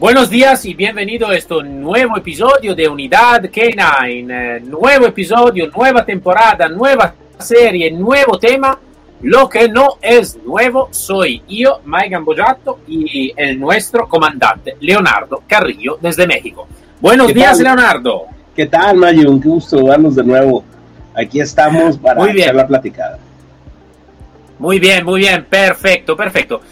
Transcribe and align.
Buenos 0.00 0.30
días 0.30 0.64
y 0.64 0.72
bienvenido 0.72 1.28
a 1.28 1.36
este 1.36 1.62
nuevo 1.62 2.16
episodio 2.16 2.74
de 2.74 2.88
Unidad 2.88 3.42
K9. 3.42 4.30
Eh, 4.30 4.60
nuevo 4.60 5.04
episodio, 5.04 5.70
nueva 5.76 6.06
temporada, 6.06 6.70
nueva 6.70 7.12
serie, 7.38 7.90
nuevo 7.90 8.38
tema. 8.38 8.80
Lo 9.20 9.46
que 9.46 9.68
no 9.68 9.98
es 10.00 10.38
nuevo 10.42 10.88
soy 10.90 11.42
yo, 11.46 11.82
Mike 11.84 12.08
Gambojato, 12.08 12.78
y 12.88 13.30
el 13.36 13.60
nuestro 13.60 14.08
comandante, 14.08 14.78
Leonardo 14.80 15.42
Carrillo, 15.46 15.98
desde 16.00 16.26
México. 16.26 16.66
Buenos 16.98 17.34
días, 17.34 17.58
tal? 17.58 17.64
Leonardo. 17.64 18.24
¿Qué 18.56 18.64
tal, 18.64 18.96
Mayo? 18.96 19.38
Qué 19.38 19.48
gusto 19.50 19.84
vernos 19.84 20.16
de 20.16 20.24
nuevo. 20.24 20.64
Aquí 21.14 21.40
estamos 21.40 21.98
para 21.98 22.24
echar 22.32 22.54
la 22.54 22.66
platicada. 22.66 23.18
Muy 24.58 24.78
bien, 24.78 25.04
muy 25.04 25.20
bien, 25.20 25.44
perfecto, 25.44 26.16
perfecto. 26.16 26.62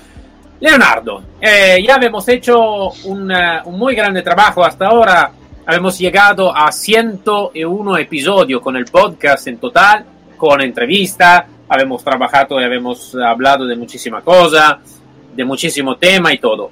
Leonardo, 0.60 1.22
eh, 1.40 1.82
ya 1.86 1.96
hemos 1.96 2.28
hecho 2.28 2.90
un, 3.04 3.30
eh, 3.30 3.60
un 3.64 3.78
muy 3.78 3.94
grande 3.94 4.22
trabajo 4.22 4.64
hasta 4.64 4.86
ahora. 4.86 5.30
Hemos 5.68 5.98
llegado 5.98 6.54
a 6.54 6.72
101 6.72 7.98
episodios 7.98 8.60
con 8.60 8.76
el 8.76 8.86
podcast 8.86 9.46
en 9.46 9.58
total, 9.58 10.04
con 10.36 10.60
entrevista. 10.60 11.46
Hemos 11.70 12.02
trabajado 12.02 12.60
y 12.60 12.64
hemos 12.64 13.14
hablado 13.14 13.66
de 13.66 13.76
muchísima 13.76 14.22
cosa, 14.22 14.80
de 15.36 15.44
muchísimo 15.44 15.96
tema 15.96 16.32
y 16.32 16.38
todo. 16.38 16.70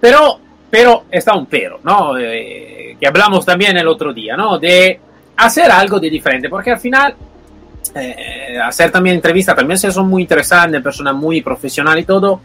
Pero, 0.00 0.40
pero 0.70 1.04
está 1.10 1.36
un 1.36 1.46
pero, 1.46 1.80
¿no? 1.84 2.16
Eh, 2.18 2.96
que 2.98 3.06
hablamos 3.06 3.44
también 3.44 3.76
el 3.76 3.86
otro 3.86 4.12
día, 4.12 4.36
¿no? 4.36 4.58
De 4.58 4.98
hacer 5.36 5.70
algo 5.70 6.00
de 6.00 6.10
diferente, 6.10 6.48
porque 6.48 6.72
al 6.72 6.80
final 6.80 7.14
eh, 7.94 8.58
hacer 8.60 8.90
también 8.90 9.16
entrevistas 9.16 9.54
también 9.54 9.78
se 9.78 9.92
son 9.92 10.08
muy 10.08 10.22
interesantes, 10.22 10.82
personas 10.82 11.14
muy 11.14 11.42
profesionales 11.42 12.02
y 12.02 12.06
todo 12.06 12.40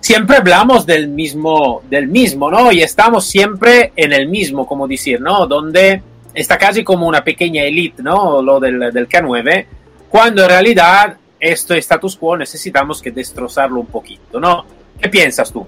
siempre 0.00 0.36
hablamos 0.36 0.86
del 0.86 1.08
mismo, 1.08 1.82
del 1.90 2.08
mismo, 2.08 2.50
¿no? 2.50 2.72
Y 2.72 2.82
estamos 2.82 3.26
siempre 3.26 3.92
en 3.96 4.12
el 4.12 4.28
mismo, 4.28 4.66
como 4.66 4.86
decir, 4.86 5.20
¿no? 5.20 5.46
Donde 5.46 6.02
está 6.34 6.58
casi 6.58 6.84
como 6.84 7.06
una 7.06 7.24
pequeña 7.24 7.62
elite, 7.62 8.02
¿no? 8.02 8.42
Lo 8.42 8.60
del, 8.60 8.92
del 8.92 9.08
K9, 9.08 9.66
cuando 10.08 10.42
en 10.42 10.48
realidad 10.48 11.16
este 11.40 11.78
status 11.78 12.16
quo 12.16 12.36
necesitamos 12.36 13.02
que 13.02 13.10
destrozarlo 13.10 13.80
un 13.80 13.86
poquito, 13.86 14.38
¿no? 14.40 14.64
¿Qué 15.00 15.08
piensas 15.08 15.52
tú? 15.52 15.66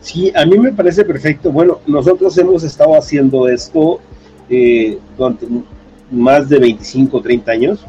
Sí, 0.00 0.32
a 0.34 0.44
mí 0.44 0.58
me 0.58 0.72
parece 0.72 1.04
perfecto. 1.04 1.50
Bueno, 1.52 1.80
nosotros 1.86 2.36
hemos 2.38 2.64
estado 2.64 2.96
haciendo 2.96 3.48
esto 3.48 4.00
eh, 4.50 4.98
durante 5.16 5.46
más 6.10 6.48
de 6.48 6.58
25, 6.58 7.22
30 7.22 7.52
años, 7.52 7.86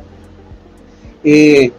eh, 1.24 1.72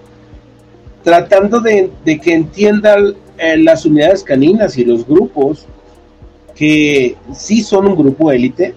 tratando 1.02 1.60
de, 1.60 1.90
de 2.04 2.20
que 2.20 2.34
entiendan 2.34 3.14
eh, 3.38 3.56
las 3.58 3.84
unidades 3.84 4.22
caninas 4.22 4.76
y 4.78 4.84
los 4.84 5.06
grupos 5.06 5.66
que 6.54 7.16
sí 7.32 7.62
son 7.62 7.88
un 7.88 7.96
grupo 7.96 8.30
élite, 8.30 8.74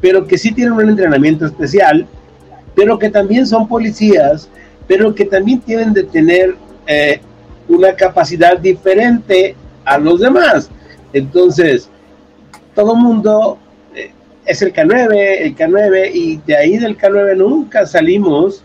pero 0.00 0.26
que 0.26 0.38
sí 0.38 0.52
tienen 0.52 0.74
un 0.74 0.88
entrenamiento 0.88 1.46
especial, 1.46 2.06
pero 2.74 2.98
que 2.98 3.10
también 3.10 3.46
son 3.46 3.66
policías, 3.66 4.48
pero 4.86 5.14
que 5.14 5.24
también 5.24 5.60
tienen 5.60 5.92
de 5.92 6.04
tener 6.04 6.54
eh, 6.86 7.20
una 7.68 7.94
capacidad 7.94 8.58
diferente 8.58 9.54
a 9.84 9.98
los 9.98 10.20
demás. 10.20 10.70
Entonces, 11.12 11.88
todo 12.74 12.94
mundo 12.94 13.58
eh, 13.94 14.12
es 14.46 14.62
el 14.62 14.72
K9, 14.72 15.14
el 15.40 15.56
K9, 15.56 16.10
y 16.14 16.36
de 16.46 16.56
ahí 16.56 16.78
del 16.78 16.96
K9 16.96 17.36
nunca 17.36 17.86
salimos 17.86 18.64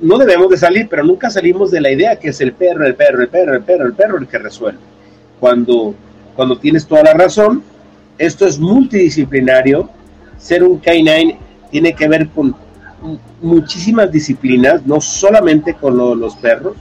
no 0.00 0.18
debemos 0.18 0.50
de 0.50 0.56
salir, 0.56 0.88
pero 0.88 1.04
nunca 1.04 1.30
salimos 1.30 1.70
de 1.70 1.80
la 1.80 1.90
idea 1.90 2.16
que 2.16 2.28
es 2.28 2.40
el 2.40 2.52
perro, 2.52 2.86
el 2.86 2.94
perro, 2.94 3.22
el 3.22 3.28
perro, 3.28 3.54
el 3.54 3.62
perro, 3.62 3.86
el 3.86 3.94
perro 3.94 4.18
el 4.18 4.26
que 4.26 4.38
resuelve. 4.38 4.80
Cuando, 5.40 5.94
cuando 6.34 6.58
tienes 6.58 6.86
toda 6.86 7.02
la 7.02 7.14
razón, 7.14 7.62
esto 8.18 8.46
es 8.46 8.58
multidisciplinario. 8.58 9.88
Ser 10.38 10.62
un 10.62 10.80
K9 10.80 11.36
tiene 11.70 11.94
que 11.94 12.08
ver 12.08 12.28
con 12.28 12.54
muchísimas 13.40 14.10
disciplinas, 14.10 14.86
no 14.86 15.00
solamente 15.00 15.74
con 15.74 15.96
lo, 15.96 16.14
los 16.14 16.36
perros. 16.36 16.76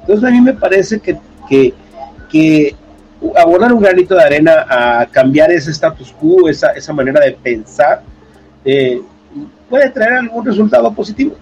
Entonces 0.00 0.24
a 0.28 0.30
mí 0.30 0.40
me 0.40 0.54
parece 0.54 1.00
que, 1.00 1.16
que, 1.48 1.74
que 2.30 2.74
un 3.20 3.80
granito 3.80 4.14
de 4.14 4.22
arena 4.22 4.66
a 4.68 5.06
cambiar 5.06 5.50
ese 5.50 5.70
status 5.70 6.12
quo, 6.12 6.48
esa, 6.48 6.70
esa 6.70 6.92
manera 6.92 7.20
de 7.20 7.32
pensar, 7.32 8.02
eh, 8.64 9.00
puede 9.68 9.90
traer 9.90 10.14
algún 10.14 10.44
resultado 10.44 10.92
positivo. 10.92 11.36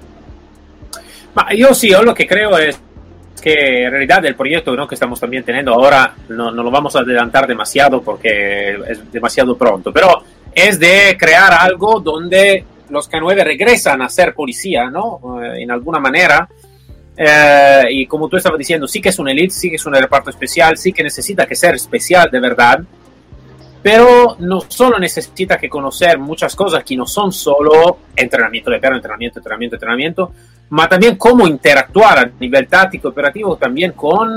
Yo 1.57 1.75
sí, 1.75 1.91
yo 1.91 2.03
lo 2.03 2.15
que 2.15 2.27
creo 2.27 2.57
es 2.59 2.81
que 3.43 3.85
en 3.85 3.91
realidad 3.91 4.25
el 4.25 4.35
proyecto 4.35 4.75
¿no? 4.75 4.89
que 4.89 4.95
estamos 4.95 5.21
también 5.21 5.45
teniendo 5.45 5.73
ahora 5.73 6.15
no, 6.31 6.51
no, 6.51 6.63
lo 6.63 6.71
vamos 6.71 6.97
a 6.97 7.01
adelantar 7.01 7.47
demasiado 7.47 8.03
porque 8.03 8.77
es 8.89 9.13
demasiado 9.13 9.57
pronto, 9.57 9.93
pero 9.93 10.23
es 10.53 10.81
de 10.81 11.17
crear 11.19 11.53
algo 11.53 12.01
donde 12.01 12.65
los 12.89 13.11
K9 13.11 13.45
regresan 13.45 14.03
a 14.03 14.09
ser 14.09 14.35
policía, 14.35 14.89
¿no? 14.91 15.21
Eh, 15.43 15.63
en 15.63 15.71
alguna 15.71 15.99
manera. 15.99 16.49
Eh, 17.17 17.83
y 17.91 18.07
como 18.07 18.29
tú 18.29 18.37
estabas 18.37 18.59
diciendo, 18.59 18.87
sí 18.87 19.01
que 19.01 19.09
es 19.09 19.19
un 19.19 19.29
elite, 19.29 19.51
sí 19.51 19.71
que 19.71 19.77
es 19.77 19.87
un 19.87 19.95
reparto 19.95 20.31
especial, 20.31 20.77
sí 20.77 20.93
que 20.93 21.03
necesita 21.03 21.47
que 21.47 21.55
ser 21.55 21.75
especial 21.75 22.31
de 22.31 22.41
verdad, 22.41 22.81
pero 23.83 24.37
no 24.41 24.61
solo 24.69 24.99
necesita 24.99 25.57
que 25.57 25.69
conocer 25.69 26.19
muchas 26.19 26.55
cosas 26.55 26.85
que 26.85 26.97
no 26.97 27.07
son 27.07 27.33
solo 27.33 27.99
entrenamiento 28.15 28.71
de 28.71 28.79
perro, 28.79 28.97
entrenamiento, 28.97 29.39
entrenamiento, 29.39 29.77
entrenamiento, 29.77 30.33
ma 30.71 30.89
también 30.89 31.17
cómo 31.17 31.47
interactuar 31.47 32.19
a 32.19 32.31
nivel 32.41 32.67
táctico 32.67 33.09
operativo 33.09 33.57
también 33.57 33.93
con 33.93 34.37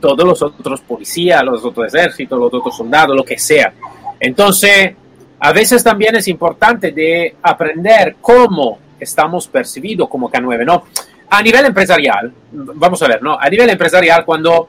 todos 0.00 0.24
los 0.24 0.42
otros 0.42 0.80
policías, 0.80 1.42
los 1.44 1.64
otros 1.64 1.94
ejércitos, 1.94 2.38
los 2.38 2.52
otros 2.52 2.76
soldados, 2.76 3.16
lo 3.16 3.24
que 3.24 3.38
sea. 3.38 3.72
Entonces, 4.18 4.94
a 5.38 5.52
veces 5.52 5.82
también 5.84 6.16
es 6.16 6.28
importante 6.28 6.92
de 6.92 7.36
aprender 7.42 8.16
cómo 8.20 8.78
estamos 8.98 9.48
percibidos 9.48 10.08
como 10.08 10.30
K9, 10.30 10.64
¿no? 10.64 10.84
A 11.28 11.42
nivel 11.42 11.66
empresarial, 11.66 12.32
vamos 12.52 13.02
a 13.02 13.08
ver, 13.08 13.22
¿no? 13.22 13.38
A 13.38 13.48
nivel 13.48 13.68
empresarial, 13.70 14.24
cuando 14.24 14.68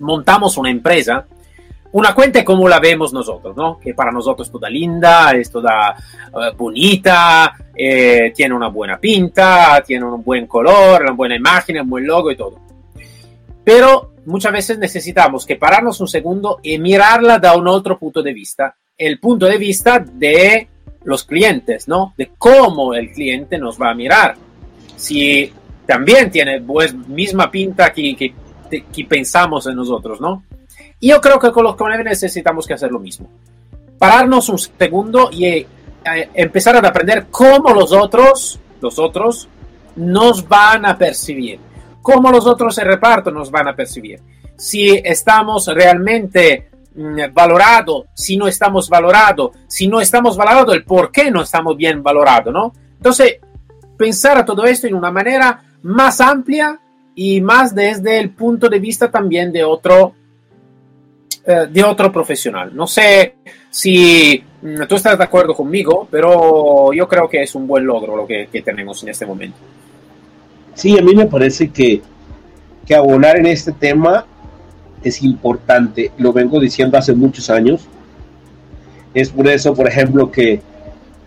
montamos 0.00 0.56
una 0.58 0.70
empresa, 0.70 1.24
una 1.92 2.14
cuenta 2.14 2.44
como 2.44 2.68
la 2.68 2.80
vemos 2.80 3.12
nosotros, 3.12 3.56
¿no? 3.56 3.78
Que 3.78 3.94
para 3.94 4.12
nosotros 4.12 4.48
es 4.48 4.52
toda 4.52 4.68
linda, 4.68 5.32
es 5.32 5.50
toda 5.50 5.96
uh, 6.32 6.56
bonita, 6.56 7.56
eh, 7.74 8.32
tiene 8.34 8.54
una 8.54 8.68
buena 8.68 8.98
pinta, 8.98 9.82
tiene 9.86 10.04
un 10.04 10.22
buen 10.22 10.46
color, 10.46 11.02
una 11.02 11.12
buena 11.12 11.36
imagen, 11.36 11.80
un 11.80 11.88
buen 11.88 12.06
logo 12.06 12.30
y 12.30 12.36
todo. 12.36 12.58
Pero 13.64 14.12
muchas 14.26 14.52
veces 14.52 14.78
necesitamos 14.78 15.46
que 15.46 15.56
pararnos 15.56 16.00
un 16.00 16.08
segundo 16.08 16.58
y 16.62 16.78
mirarla 16.78 17.38
da 17.38 17.56
un 17.56 17.68
otro 17.68 17.98
punto 17.98 18.22
de 18.22 18.34
vista, 18.34 18.76
el 18.96 19.18
punto 19.18 19.46
de 19.46 19.56
vista 19.56 19.98
de 19.98 20.68
los 21.04 21.24
clientes, 21.24 21.88
¿no? 21.88 22.12
De 22.18 22.32
cómo 22.36 22.92
el 22.92 23.12
cliente 23.12 23.56
nos 23.56 23.80
va 23.80 23.90
a 23.90 23.94
mirar. 23.94 24.36
Si 24.96 25.50
también 25.86 26.30
tiene 26.30 26.60
pues 26.60 26.94
misma 26.94 27.50
pinta 27.50 27.92
que, 27.92 28.14
que, 28.14 28.34
que 28.68 29.04
pensamos 29.06 29.66
en 29.66 29.76
nosotros, 29.76 30.20
¿no? 30.20 30.42
Y 31.00 31.08
yo 31.08 31.20
creo 31.20 31.38
que 31.38 31.52
con 31.52 31.64
los 31.64 31.76
K9 31.76 32.04
necesitamos 32.04 32.66
que 32.66 32.74
hacer 32.74 32.90
lo 32.90 32.98
mismo. 32.98 33.28
Pararnos 33.98 34.48
un 34.48 34.58
segundo 34.58 35.30
y 35.32 35.46
eh, 35.46 35.66
empezar 36.34 36.76
a 36.76 36.88
aprender 36.88 37.26
cómo 37.30 37.72
los 37.72 37.92
otros, 37.92 38.58
los 38.80 38.98
otros, 38.98 39.48
nos 39.96 40.46
van 40.46 40.86
a 40.86 40.96
percibir. 40.96 41.60
Cómo 42.02 42.30
los 42.30 42.46
otros 42.46 42.78
el 42.78 42.86
reparto 42.86 43.30
nos 43.30 43.50
van 43.50 43.68
a 43.68 43.76
percibir. 43.76 44.20
Si 44.56 44.90
estamos 44.90 45.66
realmente 45.66 46.70
mmm, 46.94 47.32
valorados, 47.32 48.06
si 48.14 48.36
no 48.36 48.48
estamos 48.48 48.88
valorados, 48.88 49.50
si 49.66 49.88
no 49.88 50.00
estamos 50.00 50.36
valorados, 50.36 50.74
el 50.74 50.84
por 50.84 51.12
qué 51.12 51.30
no 51.30 51.42
estamos 51.42 51.76
bien 51.76 52.02
valorados, 52.02 52.52
¿no? 52.52 52.72
Entonces, 52.96 53.38
pensar 53.96 54.38
a 54.38 54.44
todo 54.44 54.64
esto 54.64 54.86
en 54.86 54.94
una 54.94 55.10
manera 55.10 55.62
más 55.82 56.20
amplia 56.20 56.80
y 57.14 57.40
más 57.40 57.74
desde 57.74 58.18
el 58.18 58.30
punto 58.30 58.68
de 58.68 58.78
vista 58.78 59.10
también 59.10 59.52
de 59.52 59.64
otro 59.64 60.14
de 61.46 61.84
otro 61.84 62.12
profesional. 62.12 62.70
No 62.74 62.86
sé 62.86 63.36
si 63.70 64.42
mm, 64.62 64.82
tú 64.88 64.96
estás 64.96 65.16
de 65.16 65.24
acuerdo 65.24 65.54
conmigo, 65.54 66.08
pero 66.10 66.92
yo 66.92 67.08
creo 67.08 67.28
que 67.28 67.42
es 67.42 67.54
un 67.54 67.66
buen 67.66 67.86
logro 67.86 68.16
lo 68.16 68.26
que, 68.26 68.48
que 68.52 68.62
tenemos 68.62 69.02
en 69.02 69.10
este 69.10 69.24
momento. 69.26 69.58
Sí, 70.74 70.98
a 70.98 71.02
mí 71.02 71.14
me 71.14 71.26
parece 71.26 71.70
que, 71.70 72.02
que 72.86 72.94
abonar 72.94 73.38
en 73.38 73.46
este 73.46 73.72
tema 73.72 74.24
es 75.02 75.22
importante, 75.22 76.12
lo 76.18 76.32
vengo 76.32 76.60
diciendo 76.60 76.98
hace 76.98 77.14
muchos 77.14 77.50
años. 77.50 77.86
Es 79.14 79.30
por 79.30 79.48
eso, 79.48 79.74
por 79.74 79.88
ejemplo, 79.88 80.30
que, 80.30 80.60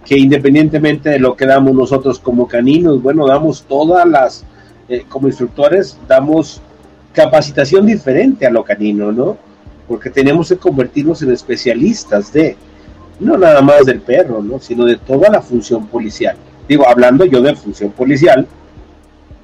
que 0.05 0.17
independientemente 0.17 1.09
de 1.09 1.19
lo 1.19 1.35
que 1.35 1.45
damos 1.45 1.73
nosotros 1.73 2.19
como 2.19 2.47
caninos, 2.47 3.01
bueno, 3.01 3.27
damos 3.27 3.63
todas 3.63 4.07
las, 4.07 4.45
eh, 4.87 5.03
como 5.07 5.27
instructores, 5.27 5.97
damos 6.07 6.61
capacitación 7.13 7.85
diferente 7.85 8.45
a 8.45 8.51
lo 8.51 8.63
canino, 8.63 9.11
¿no? 9.11 9.37
Porque 9.91 10.09
tenemos 10.09 10.47
que 10.47 10.55
convertirnos 10.55 11.21
en 11.21 11.33
especialistas 11.33 12.31
de, 12.31 12.55
no 13.19 13.37
nada 13.37 13.61
más 13.61 13.85
del 13.85 13.99
perro, 13.99 14.41
¿no? 14.41 14.57
Sino 14.57 14.85
de 14.85 14.95
toda 14.95 15.29
la 15.29 15.41
función 15.41 15.85
policial. 15.87 16.37
Digo, 16.65 16.87
hablando 16.87 17.25
yo 17.25 17.41
de 17.41 17.53
función 17.57 17.91
policial, 17.91 18.47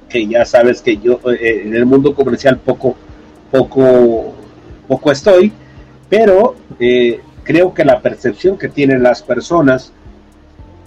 que 0.08 0.26
ya 0.26 0.46
sabes 0.46 0.80
que 0.80 0.96
yo 0.96 1.20
eh, 1.30 1.64
en 1.66 1.74
el 1.74 1.84
mundo 1.84 2.14
comercial 2.14 2.56
poco, 2.56 2.96
poco, 3.50 4.32
poco 4.88 5.12
estoy, 5.12 5.52
pero 6.08 6.56
eh, 6.80 7.20
creo 7.42 7.74
que 7.74 7.84
la 7.84 8.00
percepción 8.00 8.56
que 8.56 8.70
tienen 8.70 9.02
las 9.02 9.22
personas, 9.22 9.92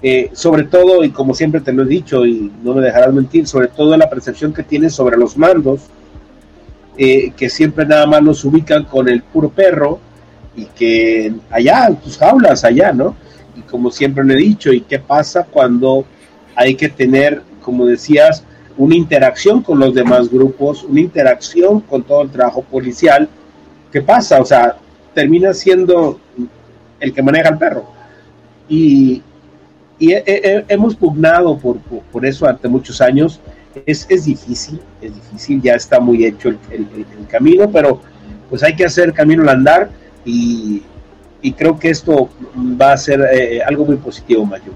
eh, 0.01 0.31
sobre 0.33 0.63
todo, 0.63 1.03
y 1.03 1.11
como 1.11 1.35
siempre 1.35 1.61
te 1.61 1.71
lo 1.71 1.83
he 1.83 1.87
dicho, 1.87 2.25
y 2.25 2.51
no 2.63 2.73
me 2.73 2.81
dejarás 2.81 3.13
mentir, 3.13 3.45
sobre 3.45 3.67
todo 3.67 3.95
la 3.95 4.09
percepción 4.09 4.53
que 4.53 4.63
tienen 4.63 4.89
sobre 4.89 5.17
los 5.17 5.37
mandos, 5.37 5.81
que 6.97 7.49
siempre 7.49 7.85
nada 7.85 8.05
más 8.05 8.21
los 8.21 8.43
ubican 8.45 8.85
con 8.85 9.09
el 9.09 9.23
puro 9.23 9.49
perro, 9.49 9.99
y 10.55 10.65
que 10.65 11.33
allá, 11.49 11.87
en 11.87 11.95
tus 11.95 12.17
jaulas, 12.17 12.63
allá, 12.63 12.91
¿no? 12.91 13.15
Y 13.55 13.61
como 13.61 13.89
siempre 13.89 14.23
le 14.23 14.33
he 14.33 14.37
dicho, 14.37 14.71
¿y 14.73 14.81
qué 14.81 14.99
pasa 14.99 15.45
cuando 15.49 16.05
hay 16.55 16.75
que 16.75 16.89
tener, 16.89 17.41
como 17.61 17.85
decías, 17.85 18.43
una 18.77 18.95
interacción 18.95 19.61
con 19.61 19.79
los 19.79 19.93
demás 19.93 20.29
grupos, 20.29 20.83
una 20.83 21.01
interacción 21.01 21.81
con 21.81 22.03
todo 22.03 22.23
el 22.23 22.31
trabajo 22.31 22.61
policial. 22.63 23.27
¿Qué 23.91 24.01
pasa? 24.01 24.41
O 24.41 24.45
sea, 24.45 24.77
termina 25.13 25.53
siendo 25.53 26.19
el 26.99 27.13
que 27.13 27.21
maneja 27.21 27.49
el 27.49 27.57
perro. 27.57 27.85
Y, 28.67 29.21
hemos 29.99 30.95
pugnado 30.95 31.59
por, 31.59 31.77
por, 31.77 32.25
eso 32.25 32.47
ante 32.47 32.67
muchos 32.67 33.01
años. 33.01 33.39
Es, 33.85 34.05
es, 34.09 34.25
difícil, 34.25 34.81
es 35.01 35.13
difícil, 35.13 35.61
ya 35.61 35.75
está 35.75 35.99
muy 35.99 36.25
hecho 36.25 36.49
el, 36.49 36.59
camino, 37.29 37.69
pero 37.71 38.01
pues 38.49 38.63
hay 38.63 38.75
que 38.75 38.85
hacer 38.85 39.13
camino 39.13 39.43
al 39.43 39.49
andar 39.49 39.89
y, 40.25 40.83
creo 41.57 41.79
que 41.79 41.89
esto 41.89 42.29
va 42.55 42.93
a 42.93 42.97
ser 42.97 43.21
eh, 43.33 43.61
algo 43.63 43.85
muy 43.85 43.95
positivo, 43.95 44.45
Mayo. 44.45 44.73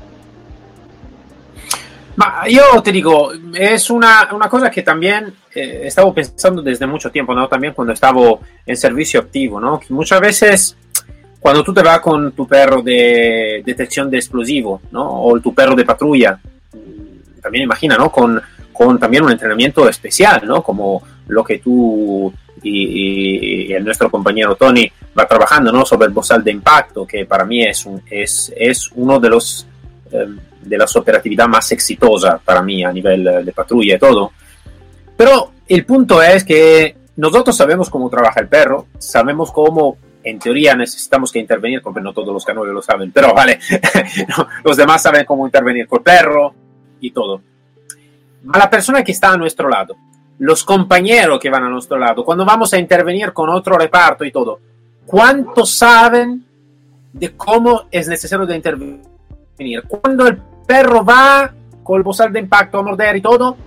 Ma 2.16 2.46
io 2.48 2.82
ti 2.82 2.92
dico, 2.92 3.34
es 3.54 3.90
una, 3.90 4.30
una 4.32 4.48
cosa 4.48 4.72
que 4.72 4.82
también 4.82 5.34
eh, 5.54 5.88
stavo 5.92 6.14
pensando 6.14 6.62
desde 6.62 6.88
mucho 6.88 7.12
tiempo, 7.12 7.36
¿no? 7.36 7.48
También 7.48 7.74
cuando 7.74 7.94
estaba 7.94 8.22
en 8.66 8.78
servicio 8.78 9.20
activo, 9.20 9.60
¿no? 9.60 9.80
Que 9.80 9.94
muchas 9.94 10.22
veces 10.22 10.78
cuando 11.42 11.64
tú 11.64 11.74
te 11.74 11.84
vas 11.84 12.00
con 12.00 12.32
tu 12.32 12.48
perro 12.48 12.82
de 12.82 13.62
detección 13.66 14.10
de 14.10 14.18
explosivo, 14.18 14.82
¿no? 14.92 15.24
O 15.24 15.40
tu 15.42 15.54
perro 15.54 15.76
de 15.76 15.84
patrulla, 15.84 16.40
también 17.42 17.66
imagina, 17.66 17.98
¿no? 17.98 18.10
Con, 18.12 18.42
con 18.76 19.00
también 19.00 19.24
un 19.24 19.32
entrenamiento 19.32 19.88
especial, 19.88 20.44
¿no? 20.46 20.62
Como 20.62 21.02
lo 21.28 21.44
que 21.44 21.60
tú 21.60 22.32
y, 22.62 23.70
y, 23.70 23.74
el 23.74 23.84
nuestro 23.84 24.10
compañero 24.10 24.56
Tony 24.56 24.92
va 25.18 25.28
trabajando, 25.28 25.72
¿no? 25.72 25.86
Sobre 25.86 26.08
el 26.08 26.14
bozal 26.14 26.44
de 26.44 26.52
impacto, 26.52 27.06
que 27.06 27.26
para 27.26 27.46
mí 27.46 27.64
es, 27.64 27.86
un, 27.86 28.02
es, 28.10 28.54
es 28.56 28.90
uno 28.94 29.20
de 29.20 29.30
los... 29.30 29.68
Eh, 30.12 30.28
de 30.66 30.78
las 30.78 30.96
operatividad 30.96 31.48
más 31.48 31.72
exitosa 31.72 32.40
para 32.44 32.62
mí 32.64 32.84
a 32.84 32.92
nivel 32.92 33.24
de 33.46 33.52
patrulla 33.52 33.96
y 33.96 34.00
todo. 34.00 34.32
Pero 35.16 35.52
el 35.68 35.86
punto 35.86 36.22
es 36.22 36.44
que 36.44 36.96
nosotros 37.18 37.56
sabemos 37.56 37.90
cómo 37.90 38.10
trabaja 38.10 38.42
el 38.42 38.48
perro, 38.48 38.88
sabemos 38.98 39.52
cómo 39.52 39.98
en 40.24 40.40
teoría 40.40 40.76
necesitamos 40.76 41.32
que 41.32 41.40
intervenir, 41.40 41.82
porque 41.82 42.02
no 42.02 42.14
todos 42.14 42.34
los 42.34 42.44
canales 42.44 42.74
lo 42.74 42.82
saben, 42.82 43.12
pero 43.12 43.34
vale, 43.34 43.60
los 44.64 44.76
demás 44.76 45.02
saben 45.02 45.24
cómo 45.24 45.46
intervenir 45.46 45.88
con 45.88 46.00
el 46.00 46.04
perro 46.04 46.54
y 47.00 47.12
todo. 47.12 47.42
Ma 48.46 48.60
la 48.60 48.70
persona 48.70 49.04
que 49.04 49.12
está 49.12 49.34
a 49.34 49.38
nuestro 49.38 49.68
lado, 49.68 49.96
los 50.40 50.64
compañeros 50.64 51.40
que 51.40 51.50
van 51.50 51.64
a 51.64 51.70
nuestro 51.70 51.98
lado, 51.98 52.24
cuando 52.24 52.46
vamos 52.46 52.74
a 52.74 52.78
intervenir 52.78 53.34
con 53.34 53.50
otro 53.50 53.78
reparto 53.78 54.24
y 54.24 54.32
todo, 54.32 54.60
¿cuánto 55.06 55.66
saben 55.66 56.46
de 57.12 57.36
cómo 57.36 57.84
es 57.92 58.08
necesario 58.08 58.46
de 58.46 58.56
intervenir? 58.56 59.02
Cuando 59.88 60.28
el 60.28 60.38
perro 60.68 61.04
va 61.04 61.52
con 61.84 61.98
el 61.98 62.04
bozal 62.04 62.32
de 62.32 62.40
impacto 62.40 62.80
a 62.80 62.84
morder 62.84 63.16
y 63.16 63.22
todo, 63.22 63.58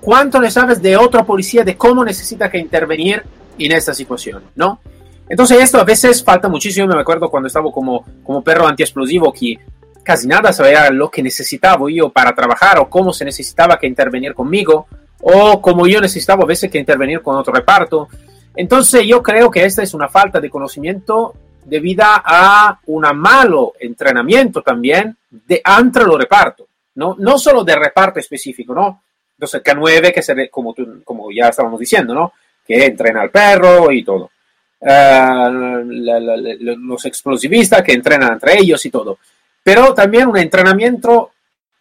¿cuánto 0.00 0.40
le 0.40 0.50
sabes 0.50 0.82
de 0.82 0.96
otra 0.96 1.24
policía 1.24 1.64
de 1.64 1.76
cómo 1.76 2.04
necesita 2.04 2.50
que 2.50 2.58
intervenir 2.58 3.22
en 3.58 3.72
esta 3.72 3.94
situación? 3.94 4.42
¿No? 4.54 4.80
Entonces 5.28 5.60
esto 5.60 5.78
a 5.78 5.84
veces 5.84 6.22
falta 6.22 6.48
muchísimo, 6.48 6.86
me 6.86 7.00
acuerdo 7.00 7.30
cuando 7.30 7.46
estaba 7.48 7.70
como, 7.72 8.04
como 8.22 8.42
perro 8.42 8.66
antiexplosivo 8.66 9.32
que 9.32 9.58
casi 10.06 10.28
nada 10.28 10.52
sabía 10.52 10.88
lo 10.90 11.10
que 11.10 11.20
necesitaba 11.20 11.90
yo 11.90 12.10
para 12.10 12.32
trabajar 12.32 12.78
o 12.78 12.88
cómo 12.88 13.12
se 13.12 13.24
necesitaba 13.24 13.76
que 13.76 13.88
intervenir 13.88 14.34
conmigo 14.34 14.86
o 15.20 15.60
como 15.60 15.84
yo 15.88 16.00
necesitaba 16.00 16.44
a 16.44 16.46
veces 16.46 16.70
que 16.70 16.78
intervenir 16.78 17.22
con 17.22 17.34
otro 17.34 17.52
reparto. 17.52 18.08
Entonces 18.54 19.04
yo 19.04 19.20
creo 19.20 19.50
que 19.50 19.64
esta 19.64 19.82
es 19.82 19.94
una 19.94 20.08
falta 20.08 20.38
de 20.38 20.48
conocimiento 20.48 21.34
debida 21.64 22.22
a 22.24 22.78
un 22.86 23.04
malo 23.16 23.72
entrenamiento 23.80 24.62
también 24.62 25.16
de 25.28 25.60
entre 25.76 26.04
los 26.04 26.16
repartos, 26.16 26.68
¿no? 26.94 27.16
No 27.18 27.36
solo 27.36 27.64
de 27.64 27.74
reparto 27.74 28.20
específico, 28.20 28.72
¿no? 28.72 29.02
Entonces, 29.36 29.60
K9, 29.60 30.14
que 30.14 30.22
se 30.22 30.48
como, 30.48 30.72
como 31.02 31.32
ya 31.32 31.48
estábamos 31.48 31.80
diciendo, 31.80 32.14
¿no? 32.14 32.32
Que 32.64 32.86
entrena 32.86 33.22
al 33.22 33.30
perro 33.30 33.90
y 33.90 34.04
todo. 34.04 34.30
Uh, 34.78 35.82
los 35.88 37.04
explosivistas 37.06 37.82
que 37.82 37.92
entrenan 37.92 38.34
entre 38.34 38.58
ellos 38.58 38.86
y 38.86 38.90
todo. 38.90 39.18
Pero 39.66 39.92
también 39.94 40.28
un 40.28 40.36
entrenamiento 40.38 41.32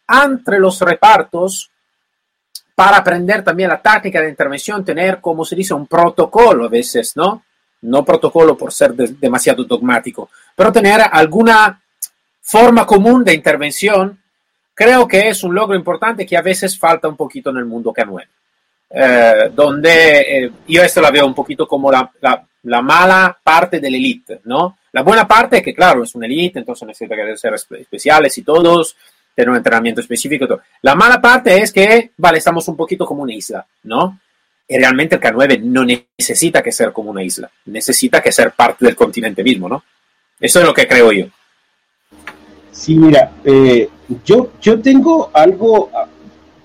entre 0.09 0.57
los 0.57 0.81
repartos 0.81 1.69
para 2.73 2.97
aprender 2.97 3.43
también 3.43 3.69
la 3.69 3.79
táctica 3.79 4.21
de 4.21 4.29
intervención, 4.29 4.83
tener, 4.83 5.21
como 5.21 5.45
se 5.45 5.55
dice, 5.55 5.75
un 5.75 5.85
protocolo 5.85 6.65
a 6.65 6.67
veces, 6.67 7.15
¿no? 7.15 7.43
no 7.83 8.03
protocolo 8.03 8.57
por 8.57 8.73
ser 8.73 8.95
demasiado 8.95 9.65
dogmático, 9.65 10.31
pero 10.55 10.71
tener 10.71 10.99
alguna 11.11 11.79
forma 12.41 12.87
común 12.87 13.23
de 13.23 13.35
intervención, 13.35 14.19
creo 14.73 15.07
que 15.07 15.29
es 15.29 15.43
un 15.43 15.53
logro 15.53 15.77
importante 15.77 16.25
que 16.25 16.37
a 16.37 16.41
veces 16.41 16.79
falta 16.79 17.07
un 17.07 17.15
poquito 17.15 17.51
en 17.51 17.57
el 17.57 17.65
mundo 17.65 17.93
canuel. 17.93 18.27
Eh, 18.89 19.51
donde 19.53 20.21
eh, 20.21 20.51
yo 20.67 20.81
esto 20.81 21.01
la 21.01 21.11
veo 21.11 21.27
un 21.27 21.35
poquito 21.35 21.67
como 21.67 21.91
la, 21.91 22.09
la, 22.63 22.81
mala 22.81 23.37
parte 23.43 23.79
de 23.79 23.91
la 23.91 23.97
élite, 23.97 24.41
¿no? 24.45 24.79
La 24.95 25.03
buena 25.03 25.27
parte 25.27 25.57
es 25.57 25.61
que, 25.61 25.73
claro, 25.73 26.03
es 26.03 26.15
una 26.15 26.25
élite, 26.25 26.59
entonces 26.59 26.87
necesita 26.87 27.17
que 27.17 27.35
ser 27.35 27.53
especiales 27.53 28.37
y 28.37 28.43
todos, 28.43 28.95
tener 29.35 29.49
un 29.49 29.57
entrenamiento 29.57 29.99
específico. 29.99 30.47
Todo. 30.47 30.61
La 30.83 30.95
mala 30.95 31.19
parte 31.19 31.61
es 31.61 31.73
que, 31.73 32.11
vale, 32.15 32.37
estamos 32.37 32.65
un 32.69 32.77
poquito 32.77 33.05
como 33.05 33.23
una 33.23 33.33
isla, 33.33 33.67
¿no? 33.83 34.21
Y 34.65 34.77
realmente 34.77 35.15
el 35.15 35.21
K9 35.21 35.59
no 35.63 35.83
necesita 35.83 36.63
que 36.63 36.71
ser 36.71 36.93
como 36.93 37.11
una 37.11 37.21
isla, 37.21 37.51
necesita 37.65 38.21
que 38.21 38.31
ser 38.31 38.53
parte 38.53 38.85
del 38.85 38.95
continente 38.95 39.43
mismo, 39.43 39.67
¿no? 39.67 39.83
Eso 40.39 40.59
es 40.59 40.65
lo 40.65 40.73
que 40.73 40.87
creo 40.87 41.11
yo. 41.11 41.25
Sí, 42.71 42.95
mira, 42.95 43.33
eh, 43.43 43.89
yo, 44.23 44.53
yo 44.61 44.79
tengo 44.79 45.29
algo 45.33 45.91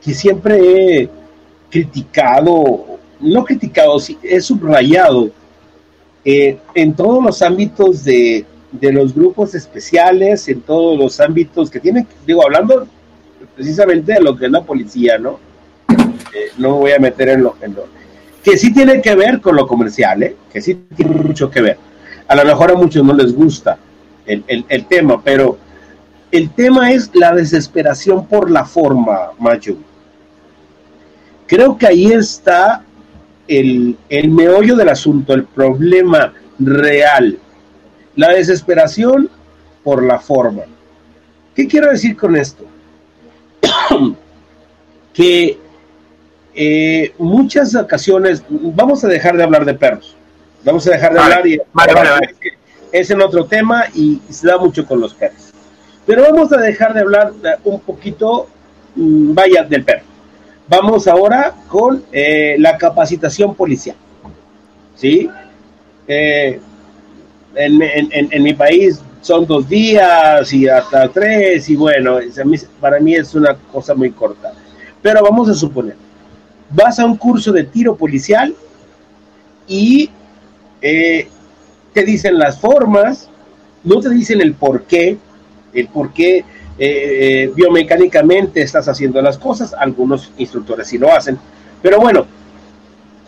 que 0.01 0.15
siempre 0.15 1.03
he 1.03 1.11
criticado, 1.69 3.01
no 3.19 3.45
criticado, 3.45 3.97
he 4.23 4.41
subrayado 4.41 5.33
eh, 6.25 6.59
en 6.75 6.95
todos 6.95 7.23
los 7.25 7.43
ámbitos 7.43 8.05
de, 8.05 8.45
de, 8.73 8.93
los 8.93 9.15
grupos 9.15 9.55
especiales, 9.55 10.49
en 10.49 10.61
todos 10.61 10.99
los 10.99 11.19
ámbitos 11.21 11.71
que 11.71 11.81
tienen, 11.81 12.07
digo, 12.27 12.45
hablando 12.45 12.87
precisamente 13.57 14.15
de 14.15 14.21
lo 14.21 14.37
que 14.37 14.47
es 14.47 14.51
la 14.51 14.63
policía, 14.63 15.19
¿no? 15.19 15.39
Eh, 15.89 16.53
no 16.59 16.73
me 16.73 16.75
voy 16.77 16.93
a 16.93 16.99
meter 16.99 17.31
en 17.31 17.43
lo, 17.43 17.57
que 18.43 18.57
sí 18.57 18.73
tiene 18.73 19.01
que 19.03 19.15
ver 19.15 19.41
con 19.41 19.57
lo 19.57 19.67
comercial, 19.67 20.23
¿eh? 20.23 20.37
que 20.53 20.61
sí 20.61 20.75
tiene 20.97 21.15
mucho 21.15 21.51
que 21.51 21.61
ver. 21.61 21.79
A 22.29 22.35
lo 22.35 22.45
mejor 22.45 22.71
a 22.71 22.75
muchos 22.75 23.05
no 23.05 23.13
les 23.13 23.35
gusta 23.35 23.79
el, 24.27 24.45
el, 24.47 24.87
tema, 24.87 25.21
pero 25.23 25.59
el 26.31 26.51
tema 26.51 26.93
es 26.93 27.11
la 27.15 27.35
desesperación 27.35 28.27
por 28.27 28.51
la 28.51 28.65
forma, 28.65 29.31
Macho. 29.39 29.77
Creo 31.47 31.77
que 31.77 31.87
ahí 31.87 32.13
está 32.13 32.85
el, 33.51 33.97
el 34.09 34.31
meollo 34.31 34.77
del 34.77 34.89
asunto, 34.89 35.35
el 35.35 35.45
problema 35.45 36.33
real. 36.61 37.37
La 38.15 38.29
desesperación 38.29 39.29
por 39.83 40.05
la 40.05 40.21
forma. 40.21 40.63
¿Qué 41.55 41.67
quiero 41.67 41.91
decir 41.91 42.17
con 42.17 42.37
esto? 42.37 42.65
que 45.13 45.59
eh, 46.55 47.13
muchas 47.19 47.75
ocasiones, 47.75 48.45
vamos 48.49 49.03
a 49.05 49.09
dejar 49.09 49.37
de 49.37 49.43
hablar 49.43 49.65
de 49.65 49.75
perros, 49.75 50.17
vamos 50.65 50.87
a 50.87 50.91
dejar 50.93 51.13
de 51.13 51.21
hablar 51.21 51.47
y 51.47 51.59
es 52.93 53.11
en 53.11 53.21
otro 53.21 53.47
tema 53.47 53.85
y, 53.95 54.21
se 54.31 54.47
da 54.47 54.59
mucho 54.59 54.87
con 54.87 55.01
los 55.01 55.15
perros. 55.15 55.53
Pero 56.07 56.23
vamos 56.23 56.53
a 56.53 56.57
dejar 56.59 56.95
de 56.95 57.01
hablar 57.01 57.33
un 57.65 57.81
poquito, 57.81 58.49
mm, 58.95 59.35
vaya, 59.35 59.65
del 59.65 59.85
perro. 59.85 60.10
Vamos 60.71 61.09
ahora 61.09 61.53
con 61.67 62.05
eh, 62.13 62.55
la 62.57 62.79
capacitación 62.79 63.57
policial. 63.57 63.97
¿Sí? 64.95 65.29
eh, 66.07 66.61
en, 67.57 68.43
mi 68.43 68.55
país 68.55 69.01
son 69.21 69.47
dos 69.47 69.69
días 69.69 70.53
y 70.53 70.69
hasta 70.69 71.09
tres, 71.09 71.69
y 71.69 71.75
bueno, 71.75 72.19
para 72.81 73.01
mí 73.01 73.17
es 73.17 73.35
una 73.35 73.57
cosa 73.73 73.95
muy 73.95 74.13
corta. 74.13 74.53
Pero 75.03 75.23
vamos 75.25 75.49
a 75.49 75.55
suponer, 75.55 75.97
vas 76.71 77.01
a 77.01 77.05
un 77.05 77.17
curso 77.17 77.51
de 77.51 77.65
tiro 77.65 77.97
policial 77.97 78.55
y 79.67 80.09
eh, 80.81 81.27
te 81.93 82.05
dicen 82.05 82.39
las 82.39 82.61
formas, 82.61 83.29
no 83.83 83.99
te 83.99 84.11
dicen 84.11 84.41
el 84.41 84.55
por 84.55 84.85
qué, 84.85 85.19
el 85.73 85.89
por 85.89 86.13
qué 86.13 86.45
eh, 86.83 87.45
eh, 87.45 87.53
biomecánicamente 87.55 88.63
estás 88.63 88.89
haciendo 88.89 89.21
las 89.21 89.37
cosas, 89.37 89.75
algunos 89.75 90.33
instructores 90.39 90.89
sí 90.89 90.97
lo 90.97 91.13
hacen, 91.13 91.39
pero 91.83 92.01
bueno, 92.01 92.25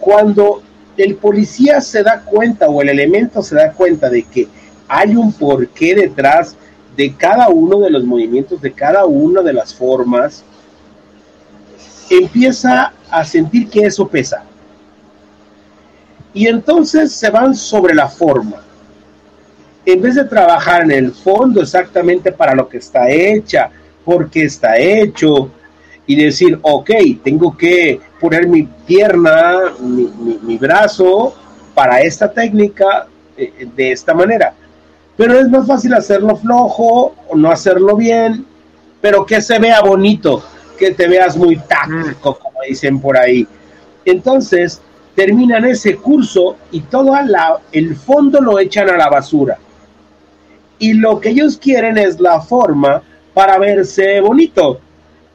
cuando 0.01 0.63
el 0.97 1.17
policía 1.17 1.83
se 1.83 2.03
da 2.03 2.23
cuenta 2.23 2.69
o 2.69 2.81
el 2.81 2.89
elemento 2.89 3.43
se 3.43 3.57
da 3.57 3.73
cuenta 3.73 4.09
de 4.09 4.23
que 4.23 4.49
hay 4.89 5.15
un 5.15 5.35
porqué 5.35 5.95
detrás 5.95 6.57
de 6.97 7.15
cada 7.15 7.51
uno 7.51 7.79
de 7.81 7.91
los 7.91 8.05
movimientos, 8.05 8.63
de 8.63 8.73
cada 8.73 9.05
una 9.05 9.43
de 9.43 9.53
las 9.53 9.75
formas, 9.75 10.45
empieza 12.09 12.95
a 13.11 13.23
sentir 13.23 13.69
que 13.69 13.81
eso 13.81 14.09
pesa. 14.09 14.45
Y 16.33 16.47
entonces 16.47 17.13
se 17.13 17.29
van 17.29 17.55
sobre 17.55 17.95
la 17.95 18.09
forma. 18.09 18.63
En 19.85 20.01
vez 20.01 20.15
de 20.15 20.25
trabajar 20.25 20.83
en 20.83 20.93
el 20.93 21.13
fondo 21.13 21.61
exactamente 21.63 22.33
para 22.33 22.55
lo 22.55 22.69
que 22.69 22.79
está 22.79 23.11
hecha, 23.11 23.71
porque 24.05 24.45
está 24.45 24.79
hecho, 24.79 25.51
y 26.07 26.17
decir, 26.17 26.59
ok, 26.63 26.91
tengo 27.23 27.57
que 27.57 28.01
poner 28.21 28.47
mi 28.47 28.65
pierna, 28.87 29.73
mi, 29.81 30.59
brazo 30.59 31.35
para 31.75 32.01
esta 32.03 32.31
técnica 32.31 33.07
eh, 33.37 33.69
de 33.75 33.93
esta 33.93 34.13
manera. 34.13 34.55
Pero 35.17 35.39
es 35.39 35.49
más 35.49 35.67
fácil 35.67 35.95
hacerlo 35.95 36.37
flojo 36.37 37.15
o 37.29 37.37
no 37.37 37.51
hacerlo 37.51 37.97
bien, 37.97 38.45
pero 39.01 39.25
que 39.25 39.41
se 39.41 39.59
vea 39.59 39.81
bonito, 39.81 40.43
que 40.79 40.91
te 40.93 41.09
veas 41.09 41.37
muy 41.37 41.57
táctico, 41.57 42.39
como 42.39 42.61
dicen 42.69 43.01
por 43.01 43.17
ahí. 43.17 43.47
Entonces, 44.05 44.81
terminan 45.15 45.65
ese 45.65 45.97
curso 45.97 46.57
y 46.71 46.81
todo 46.81 47.13
el 47.73 47.97
fondo 47.97 48.41
lo 48.41 48.59
echan 48.59 48.91
a 48.91 48.97
la 48.97 49.09
basura. 49.09 49.59
Y 50.83 50.95
lo 50.95 51.21
que 51.21 51.29
ellos 51.29 51.57
quieren 51.57 51.97
es 51.97 52.19
la 52.19 52.41
forma 52.41 53.03
para 53.33 53.57
verse 53.57 54.21
bonito, 54.21 54.81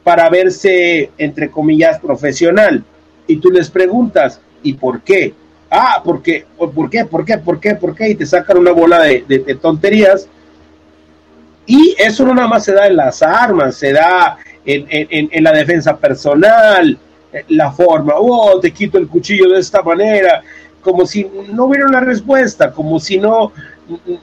para 0.04 0.28
verse, 0.28 1.10
entre 1.16 1.50
comillas, 1.50 1.98
profesional. 2.00 2.84
Y 3.26 3.36
tú 3.36 3.50
les 3.50 3.70
preguntas, 3.70 4.42
¿y 4.62 4.74
por 4.74 5.00
qué? 5.00 5.32
Ah, 5.70 6.02
porque, 6.04 6.44
¿por 6.58 6.90
qué? 6.90 7.06
¿Por 7.06 7.24
qué? 7.24 7.38
¿Por 7.38 7.58
qué? 7.60 7.74
¿Por 7.74 7.94
qué? 7.94 8.10
Y 8.10 8.14
te 8.14 8.26
sacan 8.26 8.58
una 8.58 8.72
bola 8.72 9.00
de, 9.00 9.24
de 9.26 9.54
tonterías. 9.54 10.28
Y 11.64 11.96
eso 11.98 12.26
no 12.26 12.34
nada 12.34 12.48
más 12.48 12.66
se 12.66 12.74
da 12.74 12.86
en 12.86 12.96
las 12.96 13.22
armas, 13.22 13.76
se 13.76 13.94
da 13.94 14.36
en, 14.66 14.86
en, 14.90 15.30
en 15.32 15.44
la 15.44 15.52
defensa 15.52 15.96
personal, 15.96 16.98
la 17.48 17.72
forma, 17.72 18.12
oh, 18.16 18.60
te 18.60 18.70
quito 18.70 18.98
el 18.98 19.08
cuchillo 19.08 19.48
de 19.48 19.60
esta 19.60 19.80
manera, 19.82 20.42
como 20.82 21.06
si 21.06 21.26
no 21.52 21.64
hubiera 21.64 21.86
una 21.86 22.00
respuesta, 22.00 22.70
como 22.70 23.00
si 23.00 23.16
no, 23.16 23.52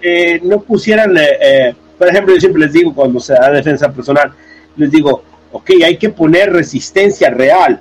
eh, 0.01 0.39
no 0.43 0.61
pusieran, 0.61 1.17
eh, 1.17 1.27
eh, 1.41 1.75
por 1.97 2.07
ejemplo, 2.07 2.33
yo 2.33 2.39
siempre 2.39 2.61
les 2.61 2.73
digo 2.73 2.93
cuando 2.93 3.19
se 3.19 3.33
da 3.33 3.49
defensa 3.49 3.91
personal, 3.91 4.31
les 4.75 4.91
digo, 4.91 5.23
ok, 5.51 5.71
hay 5.83 5.97
que 5.97 6.09
poner 6.09 6.51
resistencia 6.53 7.29
real 7.29 7.79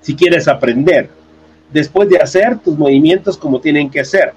si 0.00 0.14
quieres 0.14 0.48
aprender, 0.48 1.10
después 1.70 2.08
de 2.08 2.18
hacer 2.18 2.58
tus 2.58 2.78
movimientos 2.78 3.36
como 3.36 3.60
tienen 3.60 3.90
que 3.90 4.04
ser. 4.04 4.32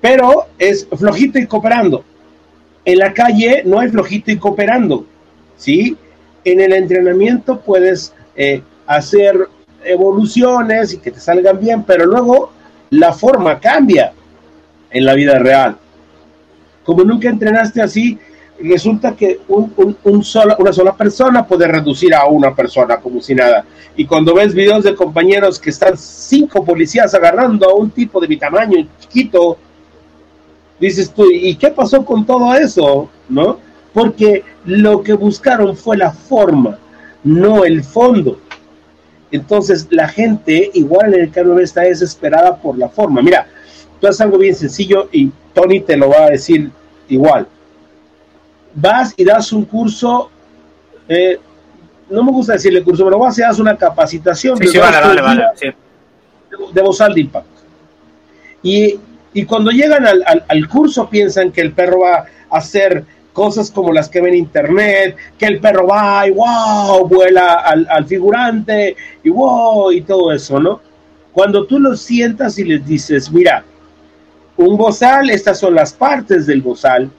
Pero 0.00 0.46
es 0.58 0.86
flojito 0.96 1.38
y 1.38 1.46
cooperando. 1.46 2.04
En 2.84 2.98
la 2.98 3.12
calle 3.12 3.62
no 3.66 3.80
hay 3.80 3.88
flojito 3.88 4.30
y 4.30 4.38
cooperando, 4.38 5.04
¿sí? 5.56 5.96
En 6.44 6.60
el 6.60 6.72
entrenamiento 6.72 7.60
puedes 7.60 8.14
hacer 8.86 9.48
evoluciones 9.84 10.94
y 10.94 10.98
que 10.98 11.10
te 11.10 11.20
salgan 11.20 11.58
bien, 11.60 11.82
pero 11.82 12.06
luego 12.06 12.52
la 12.90 13.12
forma 13.12 13.58
cambia 13.58 14.12
en 14.90 15.04
la 15.04 15.14
vida 15.14 15.38
real. 15.38 15.76
Como 16.84 17.04
nunca 17.04 17.28
entrenaste 17.28 17.82
así, 17.82 18.18
resulta 18.60 19.14
que 19.14 19.40
un, 19.48 19.72
una 20.04 20.72
sola 20.72 20.96
persona 20.96 21.46
puede 21.46 21.66
reducir 21.68 22.14
a 22.14 22.26
una 22.26 22.54
persona 22.54 22.96
como 22.98 23.20
si 23.20 23.34
nada. 23.34 23.64
Y 23.96 24.06
cuando 24.06 24.34
ves 24.34 24.54
videos 24.54 24.84
de 24.84 24.94
compañeros 24.94 25.58
que 25.58 25.70
están 25.70 25.96
cinco 25.96 26.64
policías 26.64 27.14
agarrando 27.14 27.68
a 27.68 27.74
un 27.74 27.90
tipo 27.90 28.20
de 28.20 28.28
mi 28.28 28.36
tamaño 28.36 28.86
chiquito, 29.00 29.58
dices 30.80 31.10
tú, 31.10 31.30
¿y 31.30 31.54
qué 31.56 31.68
pasó 31.68 32.04
con 32.04 32.24
todo 32.24 32.54
eso? 32.54 33.10
¿No? 33.28 33.58
Porque 33.92 34.44
lo 34.64 35.02
que 35.02 35.12
buscaron 35.12 35.76
fue 35.76 35.96
la 35.96 36.12
forma 36.12 36.78
no 37.24 37.64
el 37.64 37.84
fondo. 37.84 38.40
Entonces 39.30 39.86
la 39.90 40.08
gente, 40.08 40.70
igual 40.74 41.14
en 41.14 41.20
el 41.20 41.30
cambio 41.30 41.58
está 41.58 41.82
desesperada 41.82 42.56
por 42.56 42.78
la 42.78 42.88
forma. 42.88 43.22
Mira, 43.22 43.46
tú 44.00 44.06
haces 44.06 44.20
algo 44.20 44.38
bien 44.38 44.54
sencillo 44.54 45.08
y 45.12 45.30
Tony 45.54 45.80
te 45.80 45.96
lo 45.96 46.10
va 46.10 46.24
a 46.24 46.30
decir 46.30 46.70
igual. 47.08 47.46
Vas 48.74 49.14
y 49.16 49.24
das 49.24 49.52
un 49.52 49.64
curso, 49.64 50.30
eh, 51.08 51.38
no 52.10 52.22
me 52.22 52.30
gusta 52.30 52.54
decirle 52.54 52.82
curso, 52.82 53.04
pero 53.04 53.18
vas 53.18 53.38
y 53.38 53.42
das 53.42 53.58
una 53.58 53.76
capacitación 53.76 54.58
de, 54.58 54.66
voz 56.82 56.98
de 56.98 57.20
impacto. 57.20 57.60
Y, 58.62 59.00
cuando 59.46 59.70
llegan 59.70 60.04
al, 60.04 60.24
al 60.48 60.68
curso 60.68 61.08
piensan 61.08 61.52
que 61.52 61.60
el 61.60 61.72
perro 61.72 62.00
va 62.00 62.24
a 62.50 62.56
hacer 62.56 63.04
cosas 63.38 63.70
como 63.70 63.92
las 63.92 64.08
que 64.08 64.20
ven 64.20 64.34
en 64.34 64.40
internet, 64.40 65.16
que 65.38 65.46
el 65.46 65.60
perro 65.60 65.86
va 65.86 66.26
y 66.26 66.32
wow, 66.32 67.06
vuela 67.06 67.54
al, 67.54 68.04
figurante 68.04 68.96
y 69.22 69.30
wow, 69.30 69.92
y 69.92 70.00
todo 70.00 70.32
eso, 70.32 70.58
¿no? 70.58 70.80
Cuando 71.32 71.64
tú 71.64 71.78
lo 71.78 71.96
sientas 71.96 72.58
y 72.58 72.64
les 72.64 72.84
dices, 72.84 73.30
mira, 73.30 73.64
un 74.58 74.76
bozal, 74.76 75.30
estas 75.30 75.58
son 75.58 75.74
las 75.74 75.92
partes 75.92 76.46
del 76.46 76.60
bozal, 76.60 77.10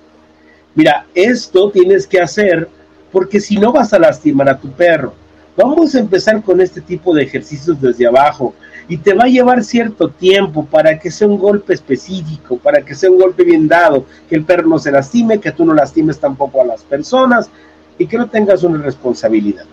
mira, 0.75 1.05
esto 1.15 1.71
tienes 1.71 2.05
que 2.05 2.19
hacer 2.19 2.67
porque 3.11 3.39
si 3.39 3.57
no 3.57 3.71
vas 3.71 3.93
a 3.93 3.99
lastimar 3.99 4.49
a 4.49 4.59
tu 4.59 4.69
perro. 4.71 5.13
Vamos 5.55 5.95
a 5.95 5.99
empezar 5.99 6.41
con 6.43 6.61
este 6.61 6.79
tipo 6.79 7.13
de 7.13 7.23
ejercicios 7.23 7.81
desde 7.81 8.07
abajo 8.07 8.53
y 8.87 8.97
te 8.97 9.13
va 9.13 9.23
a 9.23 9.27
llevar 9.27 9.63
cierto 9.63 10.09
tiempo 10.09 10.65
para 10.65 10.99
que 10.99 11.11
sea 11.11 11.27
un 11.27 11.37
golpe 11.37 11.73
específico, 11.73 12.57
para 12.57 12.81
que 12.81 12.93
sea 12.93 13.09
un 13.09 13.19
golpe 13.19 13.43
bien 13.43 13.67
dado, 13.67 14.05
que 14.27 14.35
el 14.35 14.43
perro 14.43 14.67
no 14.67 14.79
se 14.79 14.91
lastime, 14.91 15.39
que 15.39 15.51
tú 15.51 15.65
no 15.65 15.73
lastimes 15.73 16.19
tampoco 16.19 16.61
a 16.61 16.65
las 16.65 16.83
personas 16.83 17.49
y 17.97 18.05
que 18.05 18.17
no 18.17 18.29
tengas 18.29 18.63
una 18.63 18.81
responsabilidad. 18.81 19.65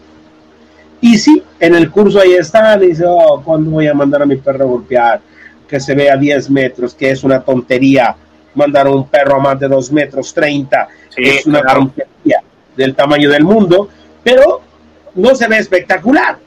Y 1.01 1.19
sí, 1.19 1.43
en 1.61 1.75
el 1.75 1.91
curso 1.91 2.21
ahí 2.21 2.35
está, 2.35 2.77
dice, 2.79 3.05
oh, 3.07 3.43
¿cuándo 3.45 3.71
voy 3.71 3.87
a 3.87 3.95
mandar 3.95 4.23
a 4.23 4.27
mi 4.27 4.37
perro 4.37 4.65
a 4.65 4.69
golpear? 4.69 5.21
Que 5.69 5.81
se 5.81 5.95
vea 5.95 6.15
a 6.15 6.17
10 6.17 6.51
metros, 6.51 6.95
que 6.95 7.11
es 7.11 7.25
una 7.25 7.41
tontería 7.41 8.17
mandar 8.55 8.87
a 8.87 8.91
un 8.91 9.07
perro 9.09 9.37
a 9.37 9.41
más 9.41 9.61
de 9.61 9.69
2 9.69 9.93
metros 9.93 10.33
30, 10.33 10.89
es 11.17 11.47
una 11.47 11.63
tontería 11.63 12.43
del 12.77 12.95
tamaño 12.95 13.31
del 13.31 13.45
mundo, 13.45 13.89
pero 14.23 14.63
no 15.15 15.35
se 15.35 15.47
ve 15.47 15.59
espectacular. 15.59 16.39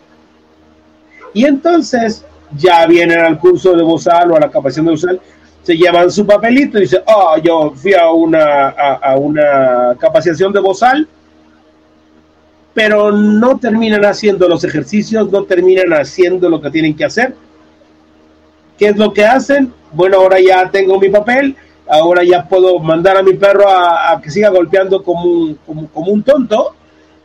Y 1.33 1.45
entonces 1.45 2.25
ya 2.57 2.85
vienen 2.87 3.19
al 3.19 3.37
curso 3.37 3.75
de 3.75 3.83
Bozal 3.83 4.31
o 4.31 4.35
a 4.35 4.39
la 4.39 4.49
capacitación 4.49 4.85
de 4.85 4.91
Bozal, 4.91 5.21
se 5.61 5.77
llevan 5.77 6.09
su 6.09 6.25
papelito 6.25 6.77
y 6.77 6.81
dicen, 6.81 7.01
ah, 7.05 7.35
yo 7.43 7.71
fui 7.75 7.93
a 7.93 8.09
una, 8.11 8.69
a, 8.69 9.15
una 9.17 9.95
capacitación 9.99 10.51
de 10.51 10.59
Bozal, 10.59 11.07
pero 12.73 13.11
no 13.11 13.59
terminan 13.59 14.05
haciendo 14.05 14.47
los 14.47 14.63
ejercicios, 14.63 15.31
no 15.31 15.43
terminan 15.43 15.93
haciendo 15.93 16.49
lo 16.49 16.61
que 16.61 16.71
tienen 16.71 16.95
que 16.95 17.05
hacer. 17.05 17.35
¿Qué 18.79 18.87
es 18.87 18.97
lo 18.97 19.13
que 19.13 19.25
hacen? 19.25 19.73
Bueno, 19.91 20.17
ahora 20.17 20.39
ya 20.39 20.71
tengo 20.71 20.97
mi 20.97 21.09
papel, 21.09 21.53
ahora 21.85 22.23
ya 22.23 22.47
puedo 22.47 22.79
mandar 22.79 23.17
a 23.17 23.23
mi 23.23 23.33
perro 23.33 23.67
a, 23.67 24.21
que 24.23 24.31
siga 24.31 24.49
golpeando 24.49 25.03
como 25.03 25.23
un, 25.23 25.55
como, 25.65 26.11
un 26.11 26.23
tonto 26.23 26.75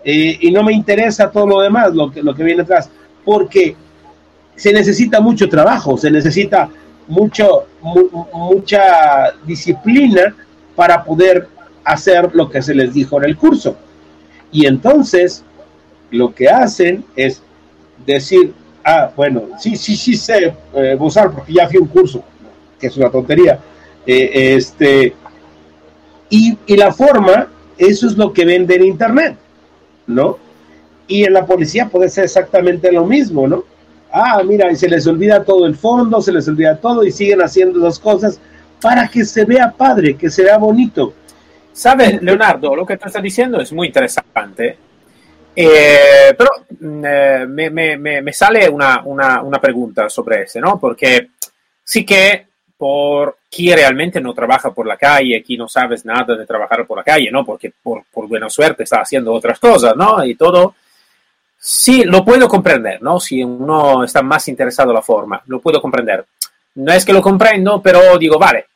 eh, 0.02 0.36
y 0.40 0.50
no 0.50 0.64
me 0.64 0.72
interesa 0.72 1.30
todo 1.30 1.46
lo 1.46 1.60
demás, 1.60 1.94
lo 1.94 2.10
que, 2.10 2.24
lo 2.24 2.34
que 2.34 2.42
viene 2.42 2.62
atrás, 2.62 2.90
porque 3.24 3.76
se 4.56 4.72
necesita 4.72 5.20
mucho 5.20 5.48
trabajo, 5.48 5.96
se 5.96 6.10
necesita 6.10 6.68
mucho, 7.06 7.66
mucha 8.32 9.32
disciplina 9.46 10.34
para 10.74 11.04
poder 11.04 11.48
hacer 11.84 12.34
lo 12.34 12.50
que 12.50 12.62
se 12.62 12.74
les 12.74 12.92
dijo 12.92 13.18
en 13.18 13.24
el 13.26 13.36
curso. 13.36 13.76
Y 14.50 14.66
entonces 14.66 15.44
lo 16.10 16.34
que 16.34 16.48
hacen 16.48 17.04
es 17.14 17.42
decir, 18.04 18.54
ah, 18.84 19.10
bueno, 19.16 19.48
sí, 19.58 19.76
sí, 19.76 19.96
sí 19.96 20.14
sé 20.16 20.54
eh, 20.74 20.96
usar 20.98 21.30
porque 21.30 21.52
ya 21.52 21.68
fui 21.68 21.78
un 21.78 21.88
curso, 21.88 22.22
que 22.78 22.88
es 22.88 22.96
una 22.96 23.10
tontería. 23.10 23.58
Eh, 24.06 24.54
este, 24.56 25.14
y, 26.30 26.58
y 26.66 26.76
la 26.76 26.92
forma, 26.92 27.48
eso 27.78 28.06
es 28.06 28.16
lo 28.16 28.32
que 28.32 28.44
vende 28.44 28.76
en 28.76 28.84
Internet, 28.84 29.36
¿no? 30.06 30.38
Y 31.06 31.24
en 31.24 31.32
la 31.32 31.44
policía 31.44 31.88
puede 31.88 32.08
ser 32.08 32.24
exactamente 32.24 32.90
lo 32.92 33.04
mismo, 33.04 33.46
¿no? 33.46 33.64
Ah, 34.12 34.42
mira, 34.44 34.70
y 34.70 34.76
se 34.76 34.88
les 34.88 35.06
olvida 35.06 35.42
todo 35.42 35.66
el 35.66 35.74
fondo, 35.74 36.22
se 36.22 36.32
les 36.32 36.46
olvida 36.46 36.76
todo 36.76 37.04
y 37.04 37.10
siguen 37.10 37.42
haciendo 37.42 37.80
esas 37.80 37.98
cosas 37.98 38.40
para 38.80 39.08
que 39.08 39.24
se 39.24 39.44
vea 39.44 39.72
padre, 39.72 40.14
que 40.14 40.30
se 40.30 40.44
vea 40.44 40.56
bonito. 40.56 41.14
¿Sabes, 41.72 42.22
Leonardo? 42.22 42.76
Lo 42.76 42.86
que 42.86 42.96
tú 42.96 43.08
estás 43.08 43.22
diciendo 43.22 43.60
es 43.60 43.72
muy 43.72 43.88
interesante. 43.88 44.78
Eh, 45.56 46.34
pero 46.36 46.50
mm, 46.80 47.04
eh, 47.06 48.20
me, 48.22 48.32
sale 48.32 48.68
una, 48.68 49.02
una, 49.04 49.42
una, 49.42 49.60
pregunta 49.60 50.08
sobre 50.08 50.42
eso, 50.42 50.60
¿no? 50.60 50.78
Porque 50.80 51.30
sí 51.82 52.04
que 52.04 52.46
por 52.76 53.38
quien 53.50 53.76
realmente 53.76 54.20
no 54.20 54.34
trabaja 54.34 54.72
por 54.72 54.86
la 54.86 54.96
calle, 54.96 55.38
aquí 55.38 55.56
no 55.56 55.68
sabes 55.68 56.04
nada 56.04 56.36
de 56.36 56.46
trabajar 56.46 56.86
por 56.86 56.98
la 56.98 57.04
calle, 57.04 57.30
¿no? 57.30 57.44
Porque 57.44 57.72
por, 57.82 58.04
por 58.12 58.26
buena 58.26 58.50
suerte 58.50 58.82
está 58.82 59.00
haciendo 59.00 59.32
otras 59.32 59.58
cosas, 59.60 59.94
¿no? 59.96 60.24
Y 60.24 60.34
todo. 60.34 60.74
Sí, 61.56 62.04
lo 62.04 62.24
puedo 62.24 62.46
comprender, 62.48 63.00
¿no? 63.00 63.18
Si 63.20 63.42
uno 63.42 64.04
está 64.04 64.22
más 64.22 64.48
interesado 64.48 64.90
en 64.90 64.96
la 64.96 65.02
forma, 65.02 65.42
lo 65.46 65.60
puedo 65.60 65.80
comprender. 65.80 66.26
No 66.74 66.92
es 66.92 67.04
que 67.04 67.12
lo 67.12 67.22
comprendo, 67.22 67.80
pero 67.80 68.18
digo, 68.18 68.38
vale, 68.38 68.66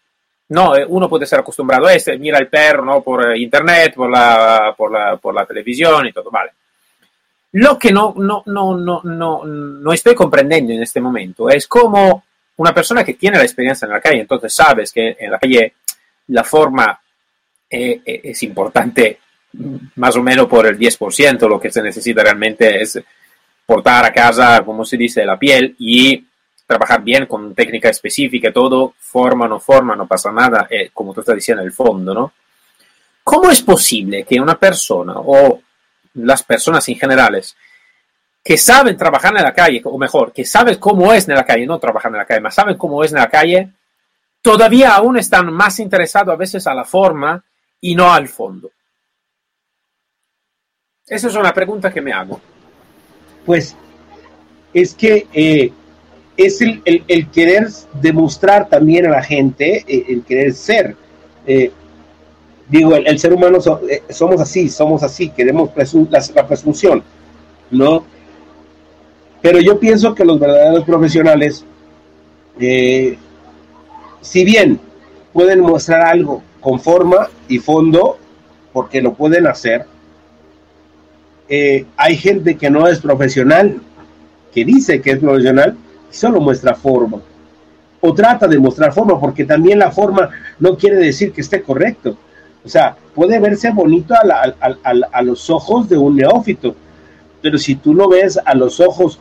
no, 0.51 0.75
eh, 0.77 0.87
uno 0.89 1.09
puede 1.09 1.27
ser 1.27 1.41
acostumbrado 1.41 1.87
a 1.87 1.93
este, 1.93 2.17
mira 2.19 2.39
el 2.39 2.49
perro, 2.49 2.85
¿no? 2.85 3.03
Por 3.03 3.37
internet, 3.37 3.95
por 3.95 4.09
la, 4.09 4.75
por 4.77 4.91
la, 4.91 5.17
por 5.17 5.35
la 5.35 5.45
televisión 5.45 6.07
y 6.07 6.13
todo, 6.13 6.31
vale. 6.31 6.53
Lo 7.53 7.79
que 7.79 7.93
no, 7.93 8.15
no, 8.17 8.43
no, 8.47 8.77
no, 8.77 9.01
no, 9.03 9.45
no 9.45 9.93
estoy 9.93 10.15
comprendiendo 10.15 10.73
en 10.73 10.83
este 10.83 11.01
momento 11.01 11.49
es 11.49 11.67
cómo 11.67 12.25
una 12.57 12.75
persona 12.75 13.05
que 13.05 13.15
tiene 13.15 13.39
la 13.39 13.45
experiencia 13.45 13.87
en 13.87 13.93
la 13.93 14.01
calle, 14.01 14.21
entonces 14.21 14.53
sabes 14.55 14.93
que 14.93 15.17
en 15.19 15.31
la 15.31 15.39
calle 15.39 15.75
la 16.29 16.45
forma 16.45 17.01
eh, 17.71 18.03
eh, 18.05 18.21
es 18.25 18.43
importante 18.43 19.19
más 19.97 20.17
o 20.17 20.23
menos 20.23 20.47
por 20.47 20.67
el 20.67 20.79
10%, 20.79 21.49
lo 21.49 21.59
que 21.59 21.71
se 21.71 21.83
necesita 21.83 22.23
realmente 22.23 22.83
es 22.83 23.01
portar 23.65 24.05
a 24.05 24.13
casa, 24.13 24.63
como 24.65 24.85
se 24.85 24.97
dice, 24.97 25.25
la 25.25 25.39
piel 25.39 25.75
y 25.79 26.25
trabajar 26.67 27.03
bien 27.03 27.27
con 27.27 27.55
técnica 27.55 27.89
específica, 27.89 28.53
todo, 28.53 28.95
forma, 28.99 29.49
no 29.49 29.59
forma, 29.59 29.97
no 29.97 30.07
pasa 30.07 30.31
nada, 30.31 30.67
eh, 30.69 30.91
como 30.93 31.15
tú 31.15 31.21
estás 31.21 31.37
diciendo, 31.37 31.63
el 31.63 31.73
fondo, 31.73 32.13
¿no? 32.13 32.33
¿Cómo 33.25 33.51
es 33.51 33.63
posible 33.63 34.25
que 34.25 34.41
una 34.41 34.59
persona 34.59 35.15
o 35.17 35.61
las 36.19 36.43
personas 36.43 36.89
en 36.89 36.97
generales 36.97 37.57
que 38.45 38.57
saben 38.57 38.97
trabajar 38.97 39.37
en 39.37 39.43
la 39.43 39.53
calle, 39.53 39.83
o 39.85 39.99
mejor, 39.99 40.33
que 40.33 40.45
saben 40.45 40.79
cómo 40.79 41.13
es 41.13 41.29
en 41.29 41.35
la 41.35 41.45
calle, 41.45 41.67
no 41.67 41.79
trabajar 41.79 42.11
en 42.13 42.19
la 42.19 42.25
calle, 42.25 42.41
más 42.41 42.55
saben 42.55 42.77
cómo 42.77 43.05
es 43.05 43.13
en 43.13 43.19
la 43.19 43.29
calle, 43.29 43.73
todavía 44.41 44.95
aún 44.95 45.19
están 45.19 45.53
más 45.53 45.79
interesados 45.81 46.33
a 46.33 46.37
veces 46.37 46.67
a 46.67 46.75
la 46.75 46.85
forma 46.85 47.45
y 47.81 47.95
no 47.95 48.13
al 48.13 48.29
fondo. 48.29 48.71
Esa 51.07 51.29
es 51.29 51.35
una 51.35 51.53
pregunta 51.53 51.93
que 51.93 52.01
me 52.01 52.13
hago. 52.13 52.41
Pues 53.45 53.77
es 54.75 54.95
que 54.95 55.27
eh, 55.33 55.73
es 56.37 56.61
el, 56.61 57.31
querer 57.31 57.69
demostrar 57.95 58.69
también 58.69 59.07
a 59.07 59.11
la 59.11 59.23
gente, 59.23 59.85
eh, 59.89 60.05
el, 60.09 60.23
querer 60.23 60.53
ser. 60.53 60.97
Eh, 61.47 61.73
digo, 62.69 62.95
el, 62.97 63.19
ser 63.19 63.33
humano 63.33 63.59
somos 64.11 64.41
así, 64.41 64.69
somos 64.69 65.03
así, 65.03 65.31
queremos 65.31 65.71
la 66.35 66.47
presunción, 66.47 67.03
¿no? 67.71 68.05
Pero 69.41 69.61
yo 69.61 69.79
pienso 69.79 70.15
que 70.15 70.25
los 70.25 70.39
verdaderos 70.39 70.85
profesionales, 70.85 71.65
eh, 72.59 73.17
si 74.21 74.45
bien 74.45 74.81
pueden 75.33 75.61
mostrar 75.61 76.03
algo 76.03 76.43
con 76.61 76.81
forma 76.81 77.29
y 77.49 77.59
fondo, 77.59 78.19
porque 78.73 79.01
lo 79.01 79.15
pueden 79.15 79.47
hacer, 79.47 79.87
eh, 81.49 81.87
hay 81.97 82.17
gente 82.17 82.57
que 82.57 82.69
no 82.69 82.87
es 82.89 83.01
profesional, 83.01 83.81
que 84.53 84.65
dice 84.65 85.01
que 85.01 85.13
es 85.13 85.19
profesional 85.19 85.77
y 86.11 86.15
solo 86.15 86.41
muestra 86.41 86.75
forma. 86.75 87.21
O 88.01 88.15
trata 88.15 88.47
de 88.47 88.59
mostrar 88.59 88.93
forma, 88.93 89.19
porque 89.19 89.45
también 89.45 89.79
la 89.79 89.91
forma 89.91 90.31
no 90.59 90.77
quiere 90.77 90.97
decir 90.97 91.33
que 91.33 91.41
esté 91.41 91.63
correcto. 91.63 92.17
O 92.65 92.69
sea, 92.69 92.97
puede 93.15 93.39
verse 93.39 93.71
bonito 93.71 94.15
a, 94.15 94.55
a 95.13 95.23
los 95.23 95.49
ojos 95.49 95.89
de 95.89 95.97
un 95.97 96.17
neófito, 96.17 96.75
pero 97.41 97.59
si 97.59 97.77
tú 97.77 97.95
lo 97.95 98.09
ves 98.09 98.39
a 98.45 98.55
los 98.55 98.81
ojos 98.81 99.21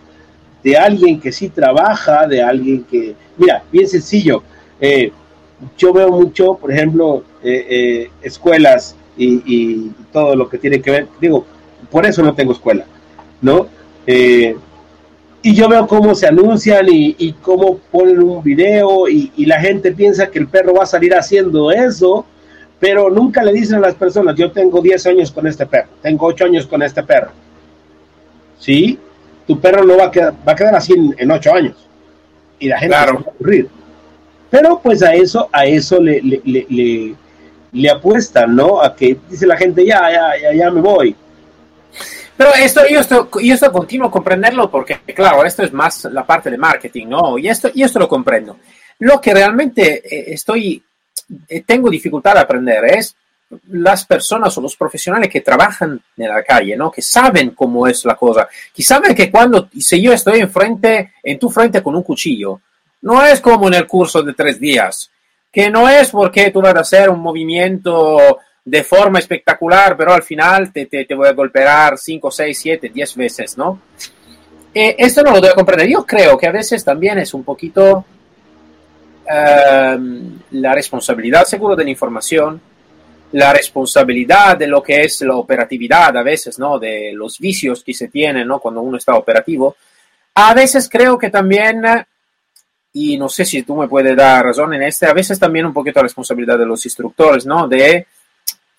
de 0.63 0.76
alguien 0.78 1.19
que 1.19 1.32
sí 1.32 1.50
trabaja, 1.50 2.28
de 2.28 2.41
alguien 2.41 2.84
que, 2.84 3.15
mira, 3.38 3.63
bien 3.71 3.88
sencillo, 3.88 4.43
eh, 4.80 5.12
yo 5.78 5.93
veo 5.93 6.10
mucho, 6.10 6.56
por 6.56 6.71
ejemplo, 6.71 7.23
eh, 7.43 7.65
eh, 7.69 8.12
escuelas 8.21 8.95
y, 9.17 9.91
todo 10.12 10.36
lo 10.36 10.50
que 10.50 10.58
tiene 10.58 10.82
que 10.82 10.91
ver, 10.91 11.08
digo, 11.19 11.45
por 11.91 12.06
eso 12.06 12.21
no 12.21 12.34
tengo 12.34 12.52
escuela, 12.52 12.86
¿no? 13.41 13.67
y 15.43 15.54
yo 15.54 15.67
veo 15.69 15.86
cómo 15.86 16.15
se 16.15 16.28
anuncian 16.28 16.86
y, 16.89 17.34
cómo 17.41 17.78
ponen 17.91 18.21
un 18.21 18.43
video 18.43 19.08
y, 19.08 19.32
y, 19.36 19.45
la 19.45 19.60
gente 19.60 19.91
piensa 19.91 20.30
que 20.30 20.39
el 20.39 20.47
perro 20.47 20.73
va 20.73 20.84
a 20.84 20.88
salir 20.88 21.13
haciendo 21.13 21.71
eso, 21.71 22.26
pero 22.79 23.09
nunca 23.09 23.43
le 23.43 23.53
dicen 23.53 23.77
a 23.77 23.79
las 23.79 23.95
personas, 23.95 24.35
yo 24.35 24.51
tengo 24.51 24.81
10 24.81 25.07
años 25.07 25.31
con 25.31 25.47
este 25.47 25.65
perro, 25.65 25.89
tengo 26.01 26.25
8 26.27 26.45
años 26.45 26.67
con 26.67 26.81
este 26.81 27.03
perro. 27.03 27.31
¿Sí? 28.59 28.99
tu 29.47 29.59
perro 29.59 29.83
no 29.83 29.97
va 29.97 30.07
a 30.07 30.11
quedar, 30.11 30.33
va 30.47 30.51
a 30.51 30.55
quedar 30.55 30.75
así 30.75 30.93
en, 30.93 31.31
ocho 31.31 31.53
años. 31.53 31.75
Y 32.59 32.67
la 32.67 32.77
gente 32.77 32.95
va 32.95 33.03
a 33.03 33.13
ocurrir. 33.13 33.69
Pero 34.49 34.79
pues 34.79 35.01
a 35.01 35.13
eso, 35.13 35.49
a 35.51 35.65
eso 35.65 36.01
le, 36.01 36.21
le, 36.21 36.41
le, 36.43 37.15
le, 37.71 37.89
apuestan, 37.89 38.55
¿no? 38.55 38.81
A 38.81 38.95
que 38.95 39.17
dice 39.29 39.47
la 39.47 39.57
gente, 39.57 39.85
ya, 39.85 40.11
ya, 40.11 40.31
ya, 40.41 40.53
ya 40.53 40.71
me 40.71 40.81
voy. 40.81 41.15
Pero 42.35 42.53
esto 42.53 42.81
yo, 42.89 42.99
esto, 42.99 43.29
yo 43.41 43.53
esto 43.53 43.71
continuo 43.71 44.09
a 44.09 44.11
comprenderlo 44.11 44.69
porque, 44.69 44.99
claro, 45.15 45.43
esto 45.43 45.63
es 45.63 45.73
más 45.73 46.05
la 46.05 46.25
parte 46.25 46.51
de 46.51 46.57
marketing, 46.57 47.07
¿no? 47.07 47.37
Y 47.37 47.47
esto, 47.47 47.69
y 47.73 47.83
esto 47.83 47.99
lo 47.99 48.07
comprendo. 48.07 48.57
Lo 48.99 49.19
que 49.19 49.33
realmente 49.33 50.03
eh, 50.03 50.33
estoy, 50.33 50.81
tengo 51.65 51.89
dificultad 51.89 52.37
a 52.37 52.41
aprender 52.41 52.85
es 52.85 53.15
las 53.69 54.05
personas 54.05 54.57
o 54.57 54.61
los 54.61 54.75
profesionales 54.75 55.29
que 55.29 55.41
trabajan 55.41 56.01
en 56.17 56.27
la 56.27 56.43
calle, 56.43 56.75
¿no? 56.75 56.91
Que 56.91 57.01
saben 57.01 57.51
cómo 57.51 57.87
es 57.87 58.03
la 58.05 58.15
cosa, 58.15 58.47
que 58.73 58.83
saben 58.83 59.15
que 59.15 59.31
cuando, 59.31 59.69
si 59.79 60.01
yo 60.01 60.11
estoy 60.11 60.41
enfrente, 60.41 61.13
en 61.23 61.39
tu 61.39 61.49
frente 61.49 61.81
con 61.81 61.95
un 61.95 62.03
cuchillo, 62.03 62.61
no 63.01 63.25
es 63.25 63.39
como 63.39 63.67
en 63.67 63.75
el 63.75 63.87
curso 63.87 64.21
de 64.21 64.33
tres 64.33 64.59
días, 64.59 65.09
que 65.51 65.69
no 65.69 65.87
es 65.87 66.09
porque 66.09 66.51
tú 66.51 66.61
vas 66.61 66.75
a 66.75 66.81
hacer 66.81 67.09
un 67.09 67.21
movimiento 67.21 68.39
de 68.65 68.83
forma 68.83 69.19
espectacular, 69.19 69.95
pero 69.95 70.13
al 70.13 70.23
final 70.23 70.73
te, 70.73 70.85
te, 70.85 71.15
voy 71.15 71.29
a 71.29 71.33
golpear 71.33 71.97
5, 71.97 72.29
6, 72.29 72.59
7, 72.59 72.89
10 72.89 73.15
veces, 73.15 73.57
¿no? 73.57 73.79
Eh, 74.73 74.95
esto 74.99 75.23
no 75.23 75.31
lo 75.31 75.39
debo 75.39 75.55
comprender. 75.55 75.87
Yo 75.87 76.05
creo 76.05 76.37
que 76.37 76.47
a 76.47 76.51
veces 76.51 76.83
también 76.83 77.17
es 77.17 77.33
un 77.33 77.45
poquito 77.45 78.03
ehm, 79.29 80.39
la 80.51 80.73
responsabilidad 80.73 81.45
seguro 81.45 81.75
de 81.75 81.83
la 81.83 81.89
información, 81.89 82.61
la 83.33 83.53
responsabilidad 83.53 84.57
de 84.57 84.67
lo 84.67 84.81
que 84.81 85.01
es 85.01 85.21
la 85.21 85.35
operatividad 85.35 86.15
a 86.15 86.23
veces, 86.23 86.57
¿no? 86.59 86.79
De 86.79 87.11
los 87.13 87.39
vicios 87.39 87.83
que 87.83 87.93
se 87.93 88.07
tienen, 88.07 88.47
¿no? 88.47 88.59
Cuando 88.59 88.81
uno 88.81 88.97
está 88.97 89.15
operativo. 89.15 89.75
A 90.35 90.53
veces 90.53 90.87
creo 90.89 91.17
que 91.17 91.29
también, 91.29 91.83
y 92.93 93.17
no 93.17 93.27
sé 93.27 93.43
si 93.43 93.63
tú 93.63 93.75
me 93.75 93.87
puedes 93.87 94.15
dar 94.15 94.45
razón 94.45 94.73
en 94.75 94.83
este, 94.83 95.05
a 95.07 95.13
veces 95.13 95.39
también 95.39 95.65
un 95.65 95.73
poquito 95.73 95.99
la 95.99 96.03
responsabilidad 96.03 96.57
de 96.57 96.65
los 96.65 96.85
instructores, 96.85 97.45
¿no? 97.45 97.67
De 97.67 98.07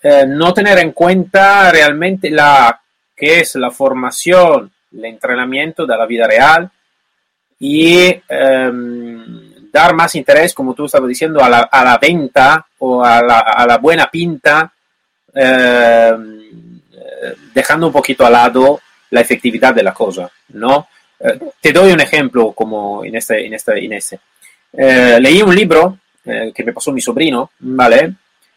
eh, 0.02 0.24
no 0.26 0.54
tener 0.54 0.78
en 0.78 0.92
cuenta 0.92 1.70
realmente 1.70 2.30
la 2.30 2.80
que 3.16 3.40
es 3.40 3.56
la 3.56 3.70
formación, 3.70 4.70
el 4.92 5.04
entrenamiento 5.04 5.84
de 5.84 5.96
la 5.96 6.06
vida 6.06 6.26
real 6.26 6.70
y 7.58 8.14
em, 8.28 9.47
dar 9.72 9.94
más 9.94 10.14
interés, 10.14 10.54
como 10.54 10.74
tú 10.74 10.86
estabas 10.86 11.08
diciendo, 11.08 11.42
a 11.42 11.48
la, 11.48 11.60
a 11.60 11.84
la 11.84 11.98
venta 11.98 12.66
o 12.78 13.04
a 13.04 13.22
la, 13.22 13.40
a 13.40 13.66
la 13.66 13.78
buena 13.78 14.10
pinta, 14.10 14.72
eh, 15.34 16.12
dejando 17.54 17.86
un 17.88 17.92
poquito 17.92 18.24
al 18.24 18.32
lado 18.32 18.80
la 19.10 19.20
efectividad 19.20 19.74
de 19.74 19.82
la 19.82 19.92
cosa, 19.92 20.30
¿no? 20.48 20.88
Eh, 21.20 21.38
te 21.60 21.72
doy 21.72 21.92
un 21.92 22.00
ejemplo 22.00 22.52
como 22.52 23.04
en 23.04 23.16
este, 23.16 23.46
en 23.46 23.54
este, 23.54 23.84
en 23.84 23.92
este. 23.92 24.20
Eh, 24.72 25.18
leí 25.20 25.42
un 25.42 25.54
libro 25.54 25.98
que 26.24 26.62
me 26.62 26.74
pasó 26.74 26.92
mi 26.92 27.00
sobrino, 27.00 27.52
¿vale? 27.60 28.12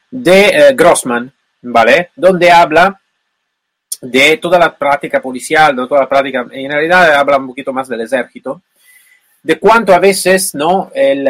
De 0.09 0.73
Grossman, 0.75 1.31
¿vale? 1.61 2.09
Donde 2.17 2.51
habla 2.51 2.99
de 4.01 4.37
toda 4.37 4.59
la 4.59 4.75
práctica 4.75 5.21
policial, 5.21 5.73
de 5.73 5.87
toda 5.87 6.01
la 6.01 6.09
práctica, 6.09 6.45
en 6.51 6.69
realidad 6.69 7.13
habla 7.13 7.37
un 7.37 7.47
poquito 7.47 7.71
más 7.71 7.87
del 7.87 8.01
ejército, 8.01 8.61
de 9.43 9.59
cuánto 9.59 9.93
a 9.93 9.99
veces 9.99 10.53
¿no? 10.55 10.91
el, 10.93 11.27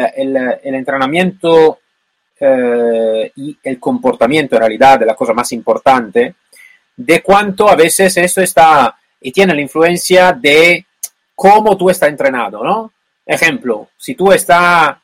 entrenamiento 0.62 1.80
eh, 2.38 3.32
y 3.36 3.56
el 3.62 3.80
comportamiento 3.80 4.56
en 4.56 4.60
realidad 4.60 4.98
de 4.98 5.06
la 5.06 5.14
cosa 5.14 5.32
más 5.32 5.52
importante, 5.52 6.34
de 6.96 7.22
cuánto 7.22 7.68
a 7.68 7.76
veces 7.76 8.16
eso 8.16 8.40
está 8.40 8.96
y 9.20 9.32
tiene 9.32 9.54
la 9.54 9.60
influencia 9.60 10.32
de 10.32 10.84
cómo 11.34 11.76
tú 11.76 11.88
estás 11.88 12.08
entrenado, 12.08 12.62
¿no? 12.62 12.92
Ejemplo, 13.24 13.90
si 13.96 14.14
tú 14.14 14.32
estás 14.32 14.96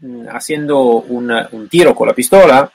mm, 0.00 0.28
haciendo 0.30 0.80
un, 0.80 1.30
un, 1.52 1.68
tiro 1.68 1.94
con 1.94 2.06
la 2.08 2.14
pistola, 2.14 2.70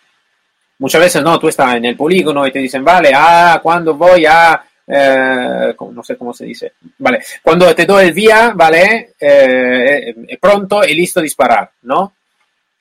muchas 0.79 1.01
veces 1.01 1.23
no, 1.23 1.39
tú 1.39 1.47
estás 1.47 1.75
en 1.75 1.85
el 1.85 1.95
polígono 1.95 2.45
y 2.45 2.51
te 2.51 2.59
dicen, 2.59 2.83
vale, 2.83 3.11
ah, 3.15 3.59
cuando 3.63 3.95
voy 3.95 4.25
a 4.25 4.61
eh, 4.87 5.75
no 5.91 6.03
sé 6.03 6.17
cómo 6.17 6.33
se 6.33 6.45
dice, 6.45 6.73
vale, 6.97 7.23
cuando 7.41 7.73
te 7.73 7.85
doy 7.85 8.07
el 8.07 8.13
vía, 8.13 8.51
vale, 8.55 9.13
eh, 9.19 10.37
pronto 10.39 10.83
y 10.83 10.93
listo 10.93 11.21
disparar, 11.21 11.71
¿no? 11.83 12.13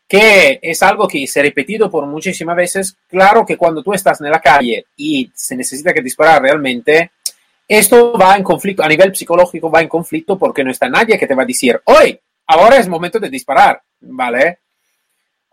Que 0.09 0.59
es 0.61 0.83
algo 0.83 1.09
que 1.09 1.27
se 1.27 1.41
ha 1.41 1.43
repetido 1.43 1.91
por 1.91 2.05
muchísimas 2.07 2.57
veces. 2.57 2.97
Claro 3.09 3.47
que 3.47 3.57
cuando 3.57 3.83
tú 3.83 3.95
estás 3.95 4.21
en 4.21 4.31
la 4.31 4.41
calle 4.41 4.87
y 4.97 5.31
se 5.35 5.57
necesita 5.57 5.95
que 5.95 6.03
disparar 6.03 6.43
realmente, 6.43 7.13
esto 7.67 8.13
va 8.19 8.37
en 8.37 8.43
conflicto, 8.43 8.83
a 8.83 8.89
nivel 8.89 9.15
psicológico 9.17 9.71
va 9.71 9.81
en 9.81 9.89
conflicto 9.89 10.39
porque 10.39 10.65
no 10.65 10.71
está 10.71 10.89
nadie 10.89 11.19
que 11.19 11.27
te 11.27 11.35
va 11.35 11.45
a 11.45 11.47
decir, 11.47 11.81
hoy, 11.85 12.19
ahora 12.47 12.77
es 12.77 12.89
momento 12.89 13.19
de 13.19 13.31
disparar, 13.31 13.81
¿vale? 14.01 14.59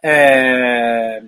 Eh, 0.01 1.21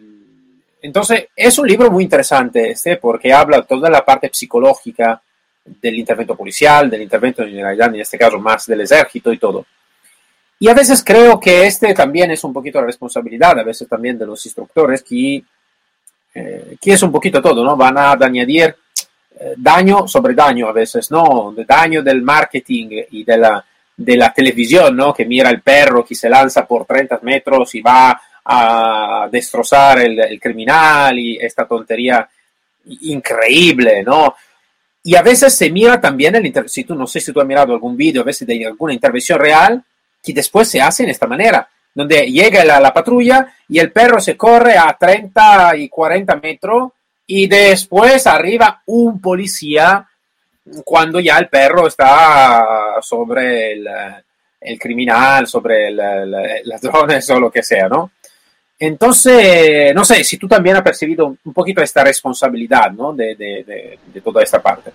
entonces, 0.82 1.28
es 1.36 1.58
un 1.60 1.68
libro 1.68 1.92
muy 1.92 2.04
interesante 2.04 2.72
este 2.72 2.98
porque 2.98 3.32
habla 3.32 3.62
toda 3.62 3.90
la 3.90 4.04
parte 4.04 4.30
psicológica 4.34 5.22
del 5.64 6.00
intervento 6.00 6.36
policial, 6.36 6.90
del 6.90 7.04
intervento 7.04 7.44
en 7.44 7.50
generalidad, 7.50 7.94
en 7.94 8.02
este 8.02 8.18
caso 8.18 8.40
más 8.40 8.66
del 8.66 8.82
ejército 8.82 9.32
y 9.32 9.38
todo. 9.38 9.66
Y 10.60 10.68
a 10.68 10.74
veces 10.74 11.04
creo 11.04 11.40
que 11.40 11.66
este 11.66 11.94
también 11.94 12.32
es 12.32 12.44
un 12.44 12.54
poquito 12.54 12.80
la 12.80 12.88
responsabilidad, 12.88 13.60
a 13.60 13.64
veces 13.64 13.88
también 13.88 14.18
de 14.18 14.26
los 14.26 14.46
instructores, 14.46 15.04
que, 15.04 15.44
eh, 16.34 16.78
que 16.80 16.94
es 16.94 17.04
un 17.04 17.12
poquito 17.12 17.42
todo, 17.42 17.64
¿no? 17.64 17.76
Van 17.76 17.98
a 17.98 18.12
añadir 18.12 18.76
eh, 19.40 19.54
daño 19.58 20.08
sobre 20.08 20.34
daño 20.34 20.68
a 20.68 20.72
veces, 20.72 21.10
¿no? 21.10 21.54
De 21.56 21.66
daño 21.66 22.04
del 22.04 22.22
marketing 22.22 23.06
y 23.12 23.24
de 23.24 23.38
la, 23.38 23.66
de 23.98 24.16
la 24.18 24.34
televisión, 24.34 24.96
¿no? 24.96 25.14
Que 25.14 25.26
mira 25.26 25.50
el 25.50 25.62
perro 25.62 26.06
que 26.06 26.16
se 26.16 26.30
lanza 26.30 26.66
por 26.66 26.86
30 26.86 27.20
metros 27.24 27.74
y 27.76 27.82
va 27.82 28.22
a 28.46 29.28
destrozar 29.32 30.00
el, 30.00 30.40
criminal 30.40 31.18
y 31.18 31.38
esta 31.38 31.66
tontería 31.66 32.28
increíble, 33.02 34.04
¿no? 34.04 34.36
Y 35.04 35.16
a 35.16 35.22
veces 35.22 35.56
se 35.56 35.70
mira 35.70 36.00
también 36.00 36.36
el 36.36 36.70
si 36.70 36.84
tú 36.84 36.96
no 36.96 37.08
sé 37.08 37.20
si 37.20 37.32
tú 37.32 37.42
has 37.42 37.48
mirado 37.48 37.74
algún 37.74 37.98
vídeo, 37.98 38.22
a 38.22 38.26
veces 38.26 38.48
de 38.48 38.66
alguna 38.66 38.94
intervención 38.94 39.40
real, 39.40 39.84
que 40.24 40.34
después 40.34 40.68
se 40.68 40.82
hace 40.82 41.04
en 41.04 41.10
esta 41.10 41.28
manera, 41.28 41.68
donde 41.94 42.32
llega 42.32 42.64
la, 42.64 42.80
la, 42.80 42.94
patrulla 42.94 43.54
y 43.68 43.80
el 43.80 43.92
perro 43.92 44.20
se 44.20 44.38
corre 44.38 44.78
a 44.78 44.96
30 45.00 45.78
y 45.78 45.90
40 45.90 46.36
metros 46.38 46.92
y 47.26 47.48
después 47.48 48.28
arriba 48.28 48.82
un 48.86 49.20
policía 49.20 50.08
cuando 50.84 51.20
ya 51.20 51.38
el 51.38 51.50
perro 51.50 51.88
está 51.88 52.64
sobre 53.02 53.74
el, 53.74 53.88
el 54.60 54.80
criminal, 54.80 55.48
sobre 55.48 55.88
el, 55.88 56.00
el, 56.00 56.32
ladrones 56.66 57.30
o 57.30 57.40
lo 57.40 57.52
que 57.52 57.64
sea, 57.64 57.88
¿no? 57.88 58.12
Entonces, 58.84 59.94
no 59.94 60.04
sé 60.04 60.24
si 60.24 60.38
tú 60.38 60.48
también 60.48 60.76
has 60.76 60.82
percibido 60.82 61.38
un 61.46 61.54
poquito 61.54 61.84
esta 61.84 62.04
responsabilidad 62.04 62.92
¿no? 62.92 63.14
de, 63.14 63.36
de, 63.36 64.00
de, 64.12 64.22
toda 64.22 64.42
esta 64.42 64.60
parte. 64.60 64.92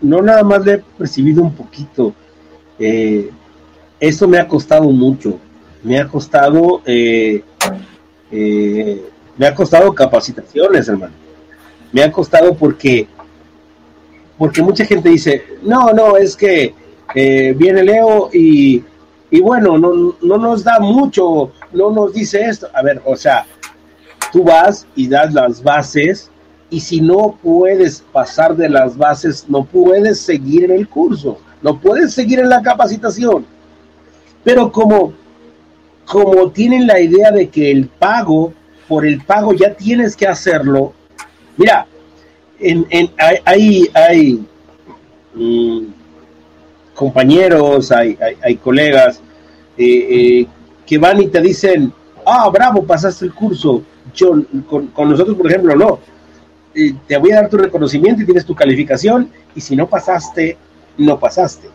No 0.00 0.22
nada 0.22 0.42
más 0.42 0.64
le 0.64 0.72
he 0.72 0.78
percibido 0.78 1.42
un 1.42 1.54
poquito. 1.54 2.14
Eh, 2.78 3.28
eso 4.00 4.26
me 4.26 4.38
ha 4.38 4.48
costado 4.48 4.84
mucho. 4.84 5.38
Me 5.82 6.00
ha 6.00 6.08
costado, 6.08 6.80
eh, 6.86 7.44
eh, 8.30 9.04
me 9.36 9.46
ha 9.46 9.54
costado 9.54 9.94
capacitaciones, 9.94 10.88
hermano. 10.88 11.12
Me 11.92 12.02
ha 12.02 12.10
costado 12.10 12.54
porque, 12.54 13.06
porque 14.38 14.62
mucha 14.62 14.86
gente 14.86 15.10
dice, 15.10 15.44
no, 15.60 15.92
no, 15.92 16.16
es 16.16 16.34
que 16.34 16.74
viene 17.54 17.84
Leo 17.84 18.30
y 18.32 18.82
y 19.30 19.40
bueno, 19.40 19.76
no, 19.76 20.16
no 20.20 20.38
nos 20.38 20.62
da 20.62 20.78
mucho, 20.78 21.52
no 21.76 21.90
nos 21.90 22.12
dice 22.12 22.40
esto. 22.40 22.68
A 22.74 22.82
ver, 22.82 23.00
o 23.04 23.16
sea, 23.16 23.46
tú 24.32 24.42
vas 24.42 24.86
y 24.96 25.06
das 25.06 25.32
las 25.32 25.62
bases 25.62 26.30
y 26.70 26.80
si 26.80 27.00
no 27.00 27.38
puedes 27.42 28.02
pasar 28.12 28.56
de 28.56 28.68
las 28.68 28.96
bases, 28.96 29.44
no 29.48 29.64
puedes 29.64 30.20
seguir 30.20 30.64
en 30.64 30.72
el 30.72 30.88
curso, 30.88 31.38
no 31.62 31.80
puedes 31.80 32.12
seguir 32.12 32.40
en 32.40 32.48
la 32.48 32.62
capacitación. 32.62 33.46
Pero 34.42 34.72
como, 34.72 35.12
como 36.04 36.50
tienen 36.50 36.86
la 36.86 37.00
idea 37.00 37.30
de 37.30 37.48
que 37.48 37.70
el 37.70 37.86
pago, 37.86 38.52
por 38.88 39.06
el 39.06 39.22
pago 39.22 39.52
ya 39.52 39.74
tienes 39.74 40.16
que 40.16 40.26
hacerlo, 40.26 40.92
mira, 41.56 41.86
en, 42.58 42.86
en, 42.90 43.10
hay, 43.44 43.88
hay, 43.94 44.44
mm, 45.34 45.84
compañeros, 46.94 47.92
hay, 47.92 48.18
hay, 48.42 48.56
colegas 48.56 49.20
eh, 49.76 50.06
eh, 50.10 50.46
que 50.86 50.98
van 50.98 51.20
y 51.20 51.26
te 51.28 51.40
dicen, 51.40 51.92
ah, 52.24 52.48
bravo, 52.50 52.84
pasaste 52.84 53.24
el 53.26 53.34
curso. 53.34 53.82
Yo, 54.14 54.42
con, 54.68 54.90
nosotros, 54.96 55.36
por 55.36 55.48
ejemplo, 55.48 55.74
no. 55.74 55.98
Te 57.06 57.16
voy 57.16 57.32
a 57.32 57.36
dar 57.36 57.48
tu 57.48 57.56
reconocimiento 57.56 58.22
y 58.22 58.26
tienes 58.26 58.44
tu 58.44 58.54
calificación, 58.54 59.30
y 59.54 59.60
si 59.60 59.74
no 59.74 59.88
pasaste, 59.88 60.56
no 60.98 61.18
pasaste. 61.18 61.68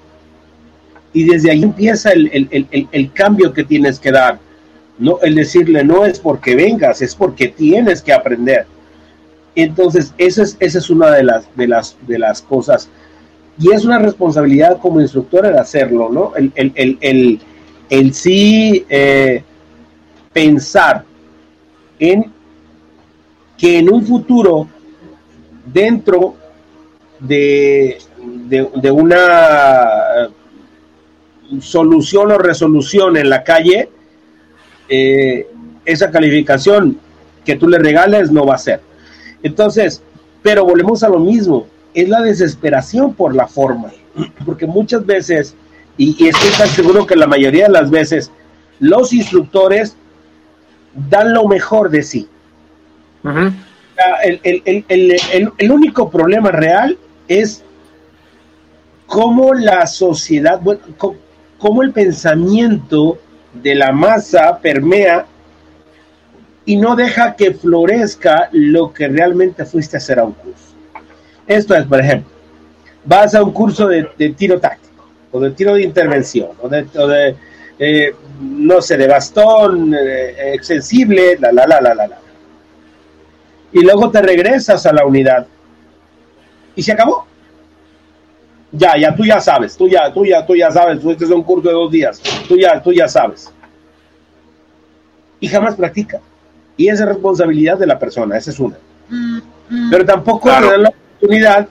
Y 1.14 1.24
desde 1.26 1.52
ahí 1.52 1.64
empieza 1.64 2.12
el, 2.12 2.30
el, 2.32 2.68
el, 2.72 2.88
el 2.92 3.12
cambio 3.12 3.52
que 3.52 3.64
tienes 3.64 4.00
que 4.00 4.12
dar. 4.12 4.40
No, 4.98 5.20
el 5.22 5.36
decirle 5.36 5.84
no 5.84 6.06
es 6.06 6.20
porque 6.20 6.56
vengas, 6.56 7.02
es 7.02 7.16
porque 7.16 7.48
tienes 7.48 8.02
que 8.02 8.14
aprender. 8.14 8.66
Entonces, 9.56 10.14
esa 10.18 10.44
es, 10.44 10.56
esa 10.60 10.78
es 10.78 10.90
una 10.90 11.12
de 11.12 11.24
las, 11.24 11.46
de 11.56 11.68
las, 11.68 11.98
de 12.08 12.20
las 12.20 12.42
cosas 12.42 12.88
y 13.60 13.72
es 13.72 13.86
una 13.86 14.00
responsabilidad 14.00 14.80
como 14.80 15.02
instructor 15.02 15.46
el 15.46 15.58
hacerlo, 15.58 16.10
¿no? 16.12 16.34
El, 16.36 16.52
el, 16.56 16.98
el, 17.02 17.40
el 17.92 18.14
sí 18.14 18.86
eh, 18.90 19.44
pensar 20.32 21.04
en 22.00 22.32
que 23.58 23.80
en 23.80 23.94
un 23.94 24.04
futuro, 24.08 24.68
dentro 25.66 26.36
de, 27.20 28.00
de, 28.48 28.92
una 28.92 30.30
solución 31.60 32.32
o 32.32 32.38
resolución 32.38 33.18
en 33.18 33.30
la 33.30 33.44
calle, 33.44 33.90
eh, 34.88 35.48
esa 35.84 36.10
calificación 36.10 36.98
que 37.44 37.58
tú 37.58 37.68
le 37.68 37.78
regales 37.78 38.32
no 38.32 38.46
va 38.46 38.56
a 38.56 38.58
ser. 38.58 38.80
Entonces, 39.44 40.02
pero 40.42 40.64
volvemos 40.64 41.04
a 41.04 41.10
lo 41.10 41.20
mismo, 41.20 41.68
es 41.94 42.08
la 42.08 42.22
desesperación 42.22 43.14
por 43.14 43.36
la 43.36 43.48
forma, 43.48 43.92
porque 44.46 44.66
muchas 44.66 45.06
veces, 45.06 45.56
y, 45.98 46.28
estoy 46.28 46.50
tan 46.58 46.68
seguro 46.68 47.06
que 47.06 47.16
la 47.16 47.28
mayoría 47.28 47.66
de 47.66 47.72
las 47.72 47.90
veces, 47.90 48.32
los 48.80 49.14
instructores 49.14 49.96
dan 51.10 51.34
lo 51.34 51.48
mejor 51.48 51.90
de 51.90 52.04
sí. 52.04 52.28
el, 54.24 55.72
único 55.72 56.10
problema 56.10 56.52
real 56.52 56.98
es 57.28 57.64
cómo 59.06 59.54
la 59.54 59.86
sociedad, 59.86 60.60
bueno, 60.62 60.82
cómo 61.58 61.84
el 61.84 61.92
pensamiento 61.92 63.20
de 63.54 63.76
la 63.76 63.92
masa 63.92 64.58
permea 64.60 65.26
y 66.66 66.78
no 66.78 66.96
deja 66.96 67.36
que 67.36 67.54
florezca 67.54 68.50
lo 68.52 68.94
que 68.94 69.08
realmente 69.08 69.66
fuiste 69.66 69.98
a 69.98 70.00
hacer 70.00 70.20
a 70.20 70.24
un 70.24 70.34
curso. 70.34 70.76
Esto 71.48 71.76
es, 71.76 71.86
por 71.86 72.00
ejemplo, 72.00 72.32
vas 73.04 73.36
a 73.36 73.44
un 73.44 73.52
curso 73.52 73.88
de, 73.88 74.04
tiro 74.38 74.60
táctico, 74.60 74.81
o 75.32 75.40
de 75.40 75.52
tiro 75.52 75.74
de 75.74 75.84
intervención, 75.84 76.50
o 76.62 76.68
de, 76.68 77.36
eh, 77.80 78.16
no 78.42 78.82
sé, 78.82 78.98
de 78.98 79.08
bastón 79.08 79.94
eh, 79.94 80.54
extensible, 80.54 81.38
la, 81.40 81.52
la, 81.52 81.66
la, 81.66 81.82
la, 81.82 81.96
la, 81.96 82.08
la. 82.08 82.20
Y 83.74 83.82
luego 83.82 84.10
te 84.12 84.22
regresas 84.22 84.86
a 84.86 84.94
la 84.94 85.06
unidad. 85.06 85.48
Y 86.76 86.84
se 86.84 86.92
acabó. 86.92 87.26
Ya, 88.72 88.98
ya, 88.98 89.16
tú 89.16 89.26
ya 89.26 89.42
sabes, 89.42 89.76
tú 89.76 89.90
ya, 89.90 90.14
tú 90.14 90.26
ya, 90.26 90.46
tú 90.46 90.56
ya 90.56 90.72
sabes, 90.72 91.02
tú 91.02 91.12
este 91.12 91.26
es 91.26 91.32
un 91.32 91.44
curso 91.44 91.68
de 91.68 91.74
dos 91.74 91.92
días, 91.92 92.22
tú 92.48 92.56
ya, 92.56 92.82
tú 92.82 92.94
ya 92.94 93.08
sabes. 93.08 93.52
Y 95.42 95.48
jamás 95.48 95.76
practica. 95.76 96.22
Y 96.78 96.88
esa 96.88 97.04
es 97.04 97.10
responsabilidad 97.10 97.78
de 97.78 97.86
la 97.86 98.00
persona, 98.00 98.38
esa 98.38 98.52
es 98.52 98.60
una. 98.60 98.78
Mm, 99.10 99.40
mm. 99.70 99.90
Pero 99.92 100.06
tampoco 100.06 100.50
oportunidad 100.50 101.68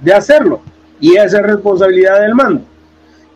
de 0.00 0.12
hacerlo. 0.12 0.60
Y 1.00 1.16
esa 1.16 1.38
es 1.38 1.46
responsabilidad 1.46 2.20
del 2.20 2.34
mando. 2.34 2.64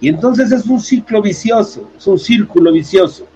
Y 0.05 0.09
entonces 0.09 0.53
es 0.53 0.67
un 0.67 0.81
ciclo 0.81 1.23
vicioso, 1.23 1.91
es 1.97 2.07
un 2.07 2.19
círculo 2.19 2.71
vicioso, 2.71 3.27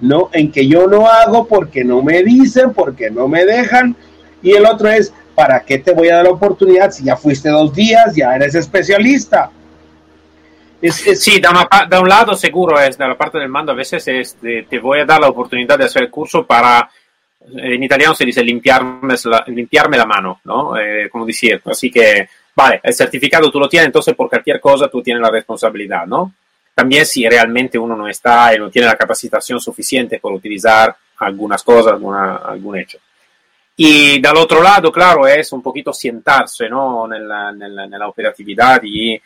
¿no? 0.00 0.30
En 0.32 0.50
que 0.50 0.66
yo 0.66 0.88
no 0.88 1.06
hago 1.06 1.46
porque 1.46 1.84
no 1.84 2.02
me 2.02 2.24
dicen, 2.24 2.72
porque 2.72 3.08
no 3.08 3.28
me 3.28 3.44
dejan. 3.44 3.94
Y 4.42 4.50
el 4.50 4.66
otro 4.66 4.88
es, 4.88 5.14
¿para 5.36 5.60
qué 5.60 5.78
te 5.78 5.94
voy 5.94 6.08
a 6.08 6.16
dar 6.16 6.24
la 6.24 6.32
oportunidad 6.32 6.90
si 6.90 7.04
ya 7.04 7.16
fuiste 7.16 7.50
dos 7.50 7.72
días, 7.72 8.16
ya 8.16 8.34
eres 8.34 8.56
especialista? 8.56 9.52
Es, 10.80 10.96
Sí, 11.22 11.40
de, 11.40 11.98
un 12.00 12.08
lado 12.08 12.34
seguro 12.34 12.80
es, 12.80 12.98
de 12.98 13.06
la 13.06 13.16
parte 13.16 13.38
del 13.38 13.48
mando 13.48 13.70
a 13.70 13.76
veces 13.76 14.08
es, 14.08 14.36
te 14.40 14.78
voy 14.80 14.98
a 14.98 15.04
dar 15.04 15.20
la 15.20 15.28
oportunidad 15.28 15.78
de 15.78 15.84
hacer 15.84 16.02
el 16.02 16.10
curso 16.10 16.44
para 16.44 16.90
en 17.54 17.82
italiano 17.82 18.14
se 18.14 18.24
dice 18.24 18.42
limpiarme 18.42 19.14
la, 19.24 19.44
limpiarme 19.48 19.96
la 19.96 20.06
mano, 20.06 20.40
¿no? 20.44 20.76
Eh, 20.76 21.08
como 21.10 21.26
diciendo, 21.26 21.70
así 21.70 21.90
que, 21.90 22.28
vale, 22.54 22.80
el 22.82 22.94
certificado 22.94 23.50
tú 23.50 23.58
lo 23.58 23.68
tienes, 23.68 23.86
entonces 23.86 24.14
por 24.14 24.28
cualquier 24.28 24.60
cosa 24.60 24.88
tú 24.88 25.02
tienes 25.02 25.22
la 25.22 25.30
responsabilidad, 25.30 26.06
¿no? 26.06 26.32
También 26.74 27.04
si 27.04 27.28
realmente 27.28 27.78
uno 27.78 27.94
no 27.94 28.08
está 28.08 28.54
y 28.54 28.58
no 28.58 28.70
tiene 28.70 28.88
la 28.88 28.96
capacitación 28.96 29.60
suficiente 29.60 30.18
para 30.18 30.34
utilizar 30.34 30.96
algunas 31.18 31.62
cosas, 31.62 31.92
alguna, 31.92 32.36
algún 32.36 32.78
hecho. 32.78 32.98
Y 33.76 34.20
del 34.20 34.36
otro 34.36 34.62
lado, 34.62 34.92
claro, 34.92 35.26
es 35.26 35.52
un 35.52 35.62
poquito 35.62 35.92
sientarse 35.92 36.68
¿no? 36.68 37.12
en, 37.12 37.26
la, 37.28 37.50
en, 37.50 37.90
la, 37.90 38.08
operatividad 38.08 38.82
y 38.84 39.20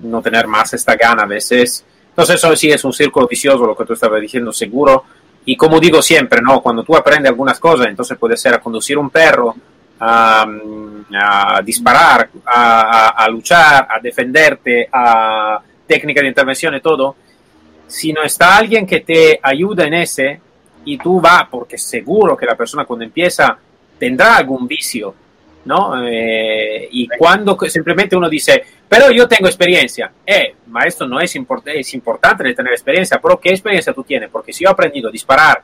no 0.00 0.20
tener 0.20 0.46
más 0.46 0.74
esta 0.74 0.96
gana 0.96 1.22
a 1.22 1.26
veces. 1.26 1.84
Entonces 2.08 2.36
eso 2.36 2.56
sí 2.56 2.70
es 2.70 2.84
un 2.84 2.92
círculo 2.92 3.26
vicioso, 3.28 3.66
lo 3.66 3.76
que 3.76 3.84
tú 3.84 3.92
estabas 3.92 4.20
diciendo, 4.20 4.52
seguro. 4.52 5.04
Y 5.50 5.56
como 5.56 5.80
digo 5.80 6.02
siempre, 6.02 6.42
¿no? 6.42 6.60
cuando 6.60 6.84
tú 6.84 6.94
aprendes 6.94 7.30
algunas 7.30 7.58
cosas, 7.58 7.86
entonces 7.86 8.18
puede 8.18 8.36
ser 8.36 8.52
a 8.52 8.60
conducir 8.60 8.98
un 8.98 9.08
perro, 9.08 9.56
a, 9.98 10.46
a 11.14 11.62
disparar, 11.62 12.28
a, 12.44 13.08
a, 13.16 13.28
luchar, 13.30 13.88
a 13.88 13.98
defenderte, 13.98 14.90
a 14.92 15.58
técnica 15.86 16.20
de 16.20 16.28
intervención 16.28 16.74
y 16.74 16.82
todo. 16.82 17.16
Si 17.86 18.12
no 18.12 18.22
está 18.24 18.58
alguien 18.58 18.86
que 18.86 19.00
te 19.00 19.40
ayuda 19.42 19.86
en 19.86 19.94
ese 19.94 20.38
y 20.84 20.98
tú 20.98 21.18
vas, 21.18 21.44
porque 21.50 21.78
seguro 21.78 22.36
que 22.36 22.44
la 22.44 22.54
persona 22.54 22.84
cuando 22.84 23.06
empieza 23.06 23.56
tendrá 23.98 24.36
algún 24.36 24.68
vicio, 24.68 25.14
¿no? 25.68 26.02
Eh, 26.02 26.88
y 26.90 27.06
cuando 27.06 27.58
simplemente 27.68 28.16
uno 28.16 28.28
dice, 28.28 28.62
pero 28.88 29.10
yo 29.10 29.28
tengo 29.28 29.46
experiencia, 29.46 30.10
eh, 30.24 30.54
maestro, 30.68 31.06
no 31.06 31.20
es, 31.20 31.36
import 31.36 31.68
es 31.68 31.92
importante 31.92 32.54
tener 32.54 32.72
experiencia, 32.72 33.20
pero 33.20 33.38
¿qué 33.38 33.50
experiencia 33.50 33.92
tú 33.92 34.02
tienes? 34.02 34.30
Porque 34.30 34.52
si 34.52 34.64
yo 34.64 34.70
he 34.70 34.72
aprendido 34.72 35.10
a 35.10 35.12
disparar 35.12 35.62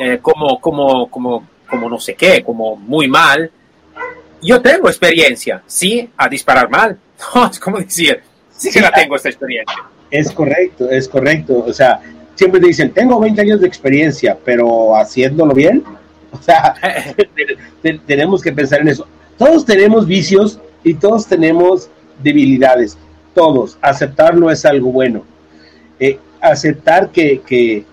eh, 0.00 0.18
como, 0.22 0.58
como, 0.58 1.10
como, 1.10 1.46
como 1.68 1.90
no 1.90 2.00
sé 2.00 2.14
qué, 2.14 2.42
como 2.42 2.76
muy 2.76 3.08
mal, 3.08 3.50
yo 4.40 4.62
tengo 4.62 4.88
experiencia, 4.88 5.62
sí, 5.66 6.08
a 6.16 6.26
disparar 6.26 6.70
mal, 6.70 6.98
no, 7.34 7.46
es 7.46 7.60
como 7.60 7.78
decir, 7.78 8.22
sí 8.50 8.70
que 8.70 8.80
la 8.80 8.90
tengo 8.90 9.16
esta 9.16 9.28
experiencia. 9.28 9.84
Es 10.10 10.32
correcto, 10.32 10.88
es 10.88 11.06
correcto, 11.06 11.62
o 11.68 11.72
sea, 11.74 12.00
siempre 12.34 12.58
te 12.58 12.68
dicen, 12.68 12.90
tengo 12.92 13.20
20 13.20 13.38
años 13.42 13.60
de 13.60 13.66
experiencia, 13.66 14.38
pero 14.42 14.96
haciéndolo 14.96 15.52
bien, 15.52 15.84
O 16.38 16.42
sea, 16.42 16.74
tenemos 18.06 18.42
que 18.42 18.52
pensar 18.52 18.80
en 18.80 18.88
eso. 18.88 19.06
Todos 19.36 19.64
tenemos 19.64 20.06
vicios 20.06 20.60
y 20.84 20.94
todos 20.94 21.26
tenemos 21.26 21.88
debilidades. 22.22 22.96
Todos. 23.34 23.78
Aceptarlo 23.80 24.50
es 24.50 24.64
algo 24.64 24.92
bueno. 24.92 25.24
Eh, 25.98 26.18
aceptar 26.40 27.10
que, 27.10 27.40
que, 27.46 27.84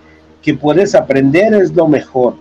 puedes 0.54 0.94
aprender 0.94 1.52
es 1.52 1.74
lo 1.74 1.86
mejor. 1.86 2.34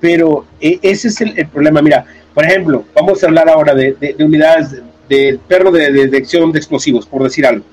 Pero 0.00 0.46
eh, 0.60 0.78
ese 0.82 1.08
es 1.08 1.20
el, 1.20 1.46
problema. 1.48 1.82
Mira, 1.82 2.06
por 2.32 2.44
ejemplo, 2.44 2.84
vamos 2.94 3.22
a 3.22 3.26
hablar 3.26 3.50
ahora 3.50 3.74
de, 3.74 4.16
unidades 4.18 4.80
del 5.08 5.38
perro 5.40 5.70
de, 5.70 5.92
de 5.92 6.06
detección 6.06 6.52
de 6.52 6.58
explosivos, 6.58 7.06
por 7.06 7.22
decir 7.22 7.44
algo. 7.44 7.64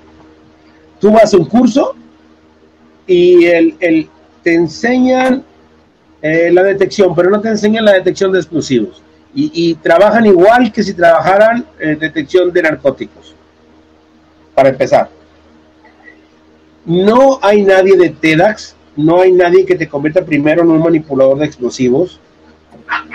Tú 0.99 1.11
vas 1.11 1.33
a 1.33 1.37
un 1.37 1.45
curso 1.45 1.95
y 3.07 3.45
el, 3.45 3.75
el, 3.79 4.09
te 4.43 4.55
enseñan 4.55 5.43
eh, 6.27 6.49
la 6.51 6.63
detección, 6.63 7.13
pero 7.13 7.29
no 7.29 7.39
te 7.39 7.49
enseñan 7.49 7.85
la 7.85 7.93
detección 7.93 8.31
de 8.31 8.39
explosivos. 8.39 9.03
Y, 9.35 9.75
trabajan 9.75 10.25
igual 10.25 10.71
que 10.71 10.81
si 10.81 10.95
trabajaran 10.95 11.67
en 11.77 11.99
detección 11.99 12.51
de 12.51 12.63
narcóticos. 12.63 13.35
Para 14.55 14.69
empezar. 14.69 15.09
No 16.83 17.37
hay 17.43 17.61
nadie 17.61 17.95
de 17.95 18.09
TEDx, 18.09 18.75
no 18.95 19.21
hay 19.21 19.33
nadie 19.33 19.67
que 19.67 19.75
te 19.75 19.87
convierta 19.87 20.25
primero 20.25 20.63
en 20.63 20.71
un 20.71 20.81
manipulador 20.81 21.37
de 21.37 21.45
explosivos 21.45 22.19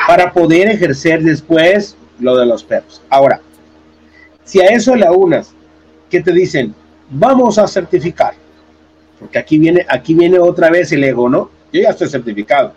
para 0.06 0.32
poder 0.32 0.68
ejercer 0.68 1.20
después 1.20 1.96
lo 2.20 2.36
de 2.36 2.46
los 2.46 2.62
perros. 2.62 3.02
Ahora, 3.08 3.40
si 4.44 4.60
a 4.60 4.66
eso 4.66 4.94
le 4.94 5.10
unas 5.10 5.52
que 6.08 6.20
te 6.20 6.32
dicen, 6.32 6.74
vamos 7.08 7.58
a 7.58 7.66
certificar, 7.66 8.34
porque 9.18 9.38
aquí 9.38 9.58
viene, 9.58 9.84
aquí 9.88 10.14
viene 10.14 10.38
otra 10.38 10.70
vez 10.70 10.92
el 10.92 11.02
ego, 11.02 11.28
¿no? 11.28 11.50
Yo 11.72 11.80
ya 11.80 11.90
estoy 11.90 12.08
certificado. 12.08 12.74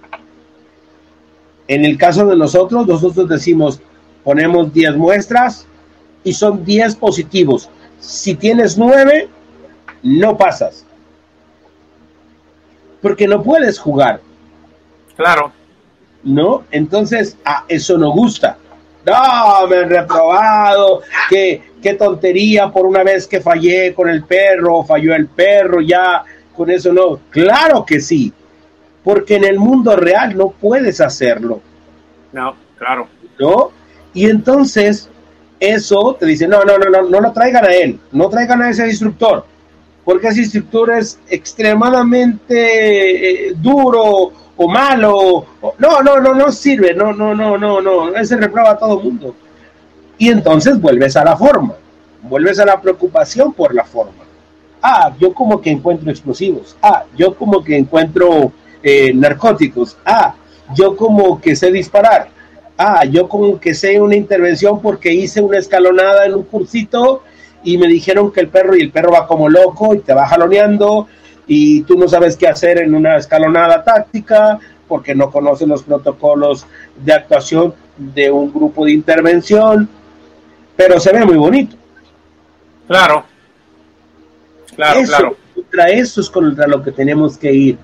En 1.68 1.86
el 1.86 1.98
caso 1.98 2.26
de 2.28 2.36
nosotros, 2.36 2.88
nosotros 2.88 3.30
decimos, 3.30 3.80
ponemos 4.24 4.74
10 4.74 4.98
muestras 4.98 5.66
y 6.24 6.34
son 6.34 6.66
10 6.66 6.96
positivos. 6.96 7.70
Si 8.00 8.36
tienes 8.36 8.78
9, 8.78 9.30
no 10.04 10.38
pasas. 10.38 10.86
Porque 13.02 13.28
no 13.28 13.42
puedes 13.44 13.80
jugar. 13.80 14.22
Claro. 15.16 15.52
¿No? 16.24 16.64
Entonces, 16.72 17.38
a 17.46 17.66
eso 17.68 17.98
no 17.98 18.12
gusta. 18.12 18.58
No, 19.06 19.68
me 19.68 19.78
han 19.78 19.90
reprobado. 19.90 21.02
Qué, 21.30 21.62
qué 21.82 21.94
tontería 21.94 22.72
por 22.72 22.86
una 22.86 23.04
vez 23.04 23.28
que 23.28 23.42
fallé 23.42 23.94
con 23.94 24.10
el 24.10 24.24
perro, 24.24 24.84
falló 24.84 25.14
el 25.14 25.28
perro, 25.28 25.82
ya 25.82 26.24
con 26.56 26.70
eso 26.70 26.94
no. 26.94 27.20
Claro 27.30 27.86
que 27.86 28.00
sí 28.00 28.34
porque 29.04 29.36
en 29.36 29.44
el 29.44 29.60
mundo 29.60 29.96
real 29.96 30.38
no 30.38 30.50
puedes 30.50 31.02
hacerlo. 31.02 31.62
No, 32.32 32.56
claro. 32.78 33.08
¿No? 33.40 33.72
Y 34.14 34.30
entonces 34.30 35.10
eso 35.60 36.16
te 36.20 36.26
dice, 36.26 36.48
no, 36.48 36.64
no, 36.64 36.78
no, 36.78 36.90
no, 36.90 37.10
no 37.10 37.22
lo 37.22 37.32
traigan 37.32 37.66
a 37.66 37.74
él, 37.74 38.00
no 38.12 38.30
traigan 38.30 38.62
a 38.62 38.70
ese 38.70 38.88
instructor, 38.88 39.46
porque 40.04 40.28
ese 40.28 40.42
instructor 40.42 40.92
es 40.92 41.20
extremadamente 41.30 43.50
eh, 43.50 43.54
duro 43.56 44.32
o 44.56 44.68
malo, 44.68 45.46
no, 45.80 46.02
no, 46.02 46.20
no, 46.20 46.34
no 46.34 46.52
sirve, 46.52 46.94
no, 46.94 47.14
no, 47.14 47.34
no, 47.34 47.58
no, 47.58 47.82
no, 47.82 48.16
ese 48.16 48.38
reprueba 48.38 48.72
a 48.72 48.78
todo 48.78 49.00
mundo. 49.00 49.36
Y 50.18 50.30
entonces 50.30 50.80
vuelves 50.80 51.18
a 51.18 51.24
la 51.24 51.36
forma, 51.36 51.74
vuelves 52.22 52.60
a 52.60 52.66
la 52.66 52.80
preocupación 52.80 53.54
por 53.54 53.74
la 53.74 53.84
forma. 53.84 54.24
Ah, 54.82 55.14
yo 55.18 55.34
como 55.34 55.62
que 55.62 55.72
encuentro 55.72 56.12
explosivos. 56.12 56.76
Ah, 56.82 57.06
yo 57.16 57.36
como 57.36 57.64
que 57.64 57.78
encuentro 57.78 58.52
eh, 58.84 59.14
narcóticos. 59.14 59.98
Ah, 60.06 60.36
yo 60.76 60.96
como 60.96 61.40
que 61.40 61.56
sé 61.56 61.72
disparar. 61.72 62.30
Ah, 62.78 63.06
yo 63.06 63.30
como 63.30 63.60
que 63.60 63.74
sé 63.74 64.00
una 64.00 64.16
intervención 64.16 64.82
porque 64.82 65.14
hice 65.14 65.42
una 65.42 65.58
escalonada 65.58 66.26
en 66.26 66.36
un 66.36 66.44
cursito 66.44 67.24
y 67.64 67.78
me 67.78 67.88
dijeron 67.88 68.32
que 68.32 68.42
el 68.42 68.50
perro 68.50 68.76
y 68.76 68.82
el 68.82 68.92
perro 68.92 69.12
va 69.14 69.26
como 69.26 69.48
loco 69.48 69.96
y 69.96 70.00
te 70.00 70.14
va 70.14 70.28
jaloneando 70.28 71.08
y 71.48 71.84
tú 71.84 71.98
no 71.98 72.08
sabes 72.08 72.36
qué 72.36 72.48
hacer 72.48 72.80
en 72.80 72.94
una 72.94 73.18
escalonada 73.18 73.84
táctica 73.84 74.60
porque 74.88 75.16
no 75.16 75.32
conoces 75.32 75.68
los 75.68 75.84
protocolos 75.84 76.66
de 76.98 77.14
actuación 77.14 77.74
de 77.98 78.32
un 78.32 78.52
grupo 78.52 78.86
de 78.86 78.92
intervención, 78.92 79.88
pero 80.76 81.00
se 81.00 81.14
ve 81.14 81.24
muy 81.24 81.38
bonito. 81.38 81.76
Claro. 82.88 83.24
Claro, 84.76 85.02
claro. 85.04 85.38
Contra 85.54 85.90
eso 85.90 86.20
es 86.20 86.30
contra 86.30 86.68
lo 86.68 86.84
que 86.84 86.92
tenemos 86.92 87.38
que 87.38 87.54
ir 87.54 87.78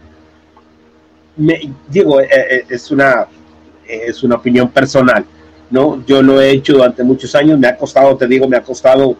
digo, 1.87 2.19
eh, 2.19 2.27
eh, 2.31 2.65
es, 2.69 2.91
una, 2.91 3.27
es 3.87 4.23
una 4.23 4.35
opinión 4.35 4.69
personal, 4.69 5.25
¿no? 5.69 6.03
Yo 6.05 6.21
lo 6.21 6.41
he 6.41 6.51
hecho 6.51 6.73
durante 6.73 7.03
muchos 7.03 7.33
años, 7.35 7.57
me 7.57 7.67
ha 7.67 7.77
costado, 7.77 8.15
te 8.17 8.27
digo, 8.27 8.47
me 8.47 8.57
ha 8.57 8.61
costado 8.61 9.15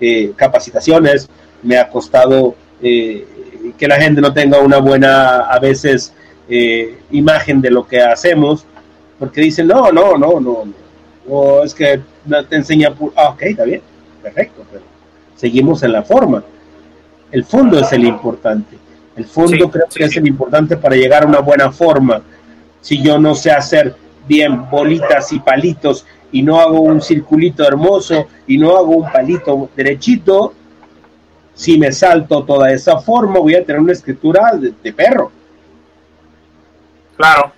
eh, 0.00 0.32
capacitaciones, 0.36 1.28
me 1.62 1.78
ha 1.78 1.88
costado 1.88 2.54
que 2.80 3.86
la 3.86 3.96
gente 3.96 4.22
no 4.22 4.32
tenga 4.32 4.58
una 4.58 4.78
buena, 4.78 5.40
a 5.40 5.58
veces, 5.58 6.14
imagen 7.10 7.60
de 7.60 7.70
lo 7.70 7.86
que 7.86 8.00
hacemos, 8.00 8.64
porque 9.18 9.42
dicen, 9.42 9.66
no, 9.66 9.92
no, 9.92 10.16
no, 10.16 10.40
no, 10.40 10.64
no, 11.28 11.62
es 11.62 11.74
que 11.74 12.00
te 12.48 12.56
enseña, 12.56 12.94
ah, 13.16 13.28
ok, 13.30 13.42
está 13.42 13.64
bien, 13.64 13.82
perfecto, 14.22 14.64
pero 14.72 14.82
seguimos 15.36 15.82
en 15.82 15.92
la 15.92 16.02
forma. 16.02 16.42
El 17.30 17.44
fondo 17.44 17.78
es 17.78 17.92
el 17.92 18.04
importante. 18.04 18.79
El 19.20 19.26
fondo 19.26 19.70
creo 19.70 19.84
que 19.94 20.04
es 20.04 20.16
el 20.16 20.26
importante 20.26 20.78
para 20.78 20.96
llegar 20.96 21.24
a 21.24 21.26
una 21.26 21.40
buena 21.40 21.70
forma. 21.70 22.22
Si 22.80 23.02
yo 23.02 23.18
no 23.18 23.34
sé 23.34 23.50
hacer 23.50 23.94
bien 24.26 24.70
bolitas 24.70 25.30
y 25.34 25.40
palitos 25.40 26.06
y 26.32 26.42
no 26.42 26.58
hago 26.58 26.80
un 26.80 27.02
circulito 27.02 27.62
hermoso 27.62 28.28
y 28.46 28.56
no 28.56 28.78
hago 28.78 28.92
un 28.92 29.12
palito 29.12 29.68
derechito, 29.76 30.54
si 31.52 31.78
me 31.78 31.92
salto 31.92 32.44
toda 32.44 32.72
esa 32.72 32.98
forma 32.98 33.40
voy 33.40 33.56
a 33.56 33.62
tener 33.62 33.82
una 33.82 33.92
escritura 33.92 34.52
de, 34.54 34.92
perro. 34.94 35.30
Claro. 37.18 37.52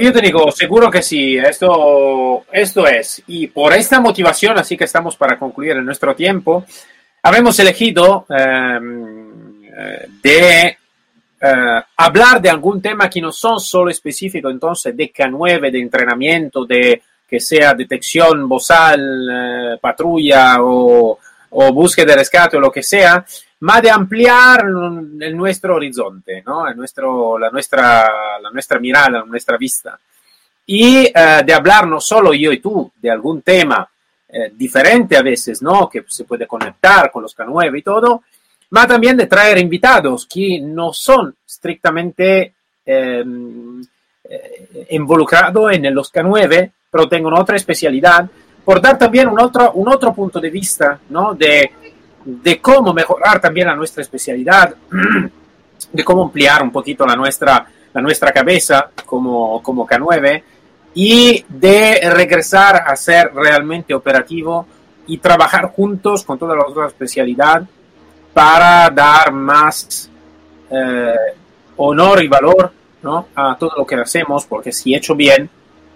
yo 0.00 0.12
te 0.12 0.20
digo, 0.20 0.52
seguro 0.52 0.88
que 0.88 1.02
sí, 1.02 1.36
esto, 1.36 2.44
esto 2.52 2.86
es. 2.86 3.24
Y 3.26 3.48
por 3.48 3.72
esta 3.72 3.98
motivación, 3.98 4.56
así 4.56 4.76
que 4.76 4.84
estamos 4.84 5.16
para 5.16 5.36
concluir 5.36 5.72
en 5.72 5.84
nuestro 5.84 6.14
tiempo, 6.14 6.64
habemos 7.24 7.58
elegido 7.58 8.24
em, 8.28 9.25
eh, 9.78 10.08
de 10.22 10.78
eh, 11.38 11.82
hablar 11.98 12.40
de 12.40 12.48
algún 12.48 12.80
tema 12.80 13.10
que 13.10 13.20
no 13.20 13.30
son 13.30 13.60
solo 13.60 13.90
específicos, 13.90 14.50
entonces, 14.50 14.96
de 14.96 15.12
K9, 15.12 15.70
de 15.70 15.80
entrenamiento, 15.80 16.64
de 16.64 17.02
que 17.28 17.38
sea 17.40 17.74
detección 17.74 18.48
bozal, 18.48 19.28
eh, 19.30 19.78
patrulla 19.78 20.62
o, 20.62 21.18
o, 21.50 21.72
búsqueda 21.74 22.12
de 22.12 22.16
rescate 22.16 22.56
o 22.56 22.60
lo 22.60 22.72
que 22.72 22.82
sea, 22.82 23.22
más 23.60 23.82
de 23.82 23.90
ampliar 23.90 24.64
nuestro 24.64 25.76
horizonte, 25.76 26.42
¿no? 26.46 26.68
el 26.68 26.76
nuestro, 26.76 27.38
la, 27.38 27.50
nuestra, 27.50 28.08
la 28.40 28.50
nuestra 28.50 28.78
mirada, 28.78 29.24
nuestra 29.24 29.56
vista. 29.58 29.98
Y 30.66 31.12
de 31.12 31.54
hablar 31.54 31.86
no 31.86 32.00
solo 32.00 32.34
yo 32.34 32.52
y 32.52 32.58
tú 32.58 32.90
de 33.00 33.10
algún 33.10 33.40
tema 33.42 33.88
diferente 34.52 35.16
a 35.16 35.22
veces, 35.22 35.62
¿no? 35.62 35.88
Que 35.88 36.04
se 36.08 36.24
puede 36.24 36.46
conectar 36.46 37.10
con 37.10 37.22
los 37.22 37.36
K9 37.36 37.78
y 37.78 37.82
todo, 37.82 38.24
ma 38.70 38.86
también 38.86 39.16
de 39.16 39.26
traer 39.26 39.58
invitados 39.58 40.26
que 40.26 40.60
no 40.60 40.92
son 40.92 41.34
estrictamente 41.46 42.54
em, 42.84 43.82
eh, 44.28 44.86
involucrado 44.90 45.70
en 45.70 45.94
los 45.94 46.12
K9, 46.12 46.72
pero 46.90 47.08
tengo 47.08 47.28
otra 47.34 47.56
especialidad, 47.56 48.28
por 48.64 48.80
dar 48.80 48.98
también 48.98 49.28
un 49.28 49.38
otro, 49.40 49.72
un 49.72 49.88
otro 49.88 50.12
punto 50.12 50.40
de 50.40 50.50
vista 50.50 50.98
¿no? 51.10 51.34
de, 51.34 51.70
de 52.24 52.60
cómo 52.60 52.92
mejorar 52.92 53.40
también 53.40 53.68
la 53.68 53.76
nuestra 53.76 54.02
especialidad, 54.02 54.74
de 55.92 56.04
cómo 56.04 56.24
ampliar 56.24 56.62
un 56.62 56.72
poquito 56.72 57.06
la 57.06 57.14
nuestra, 57.14 57.66
la 57.92 58.00
nuestra 58.02 58.32
cabeza 58.32 58.90
como, 59.04 59.62
como 59.62 59.86
K9 59.86 60.42
y 60.94 61.44
de 61.48 62.10
regresar 62.10 62.82
a 62.86 62.96
ser 62.96 63.32
realmente 63.32 63.94
operativo 63.94 64.66
y 65.06 65.18
trabajar 65.18 65.66
juntos 65.66 66.24
con 66.24 66.38
toda 66.38 66.56
la 66.56 66.66
otra 66.66 66.88
especialidad 66.88 67.62
para 68.36 68.90
dar 68.90 69.32
más 69.32 70.10
eh, 70.70 71.14
honor 71.78 72.22
y 72.22 72.28
valor 72.28 72.70
¿no? 73.00 73.28
a 73.34 73.56
todo 73.58 73.72
lo 73.78 73.86
que 73.86 73.94
hacemos, 73.94 74.44
porque 74.44 74.72
si 74.72 74.94
hecho 74.94 75.14
bien, 75.14 75.48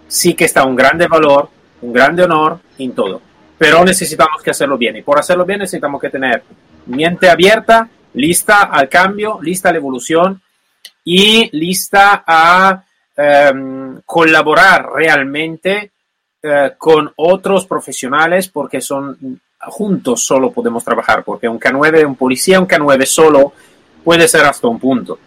sí 0.09 0.33
que 0.33 0.47
está 0.47 0.65
un 0.65 0.75
grande 0.75 1.07
valor, 1.07 1.51
un 1.83 1.93
grande 1.93 2.23
honor 2.23 2.61
en 2.79 2.95
todo. 2.95 3.21
Pero 3.59 3.85
necesitamos 3.85 4.43
que 4.43 4.53
hacerlo 4.53 4.79
bien 4.79 4.97
y 4.97 5.03
por 5.03 5.19
hacerlo 5.19 5.45
bien 5.45 5.59
necesitamos 5.59 6.01
que 6.01 6.09
tener 6.09 6.43
mente 6.87 7.29
abierta, 7.29 7.87
lista 8.15 8.63
al 8.63 8.89
cambio, 8.89 9.39
lista 9.43 9.69
a 9.69 9.73
la 9.73 9.79
evolución 9.79 10.41
y 11.05 11.55
lista 11.55 12.25
a 12.27 12.83
um, 13.53 14.01
colaborar 14.07 14.91
realmente 14.95 15.91
uh, 16.43 16.71
con 16.79 17.13
otros 17.17 17.67
profesionales 17.67 18.49
porque 18.49 18.81
son 18.81 19.43
juntos 19.69 20.25
solo 20.25 20.51
podemos 20.51 20.85
trabajar, 20.85 21.23
porque 21.25 21.49
un 21.49 21.61
K9, 21.61 22.07
un 22.07 22.17
policía, 22.17 22.61
un 22.61 22.67
K9 22.67 23.05
solo 23.05 23.53
puede 24.03 24.27
ser 24.27 24.45
hasta 24.45 24.69
un 24.69 24.79
punto. 24.79 25.19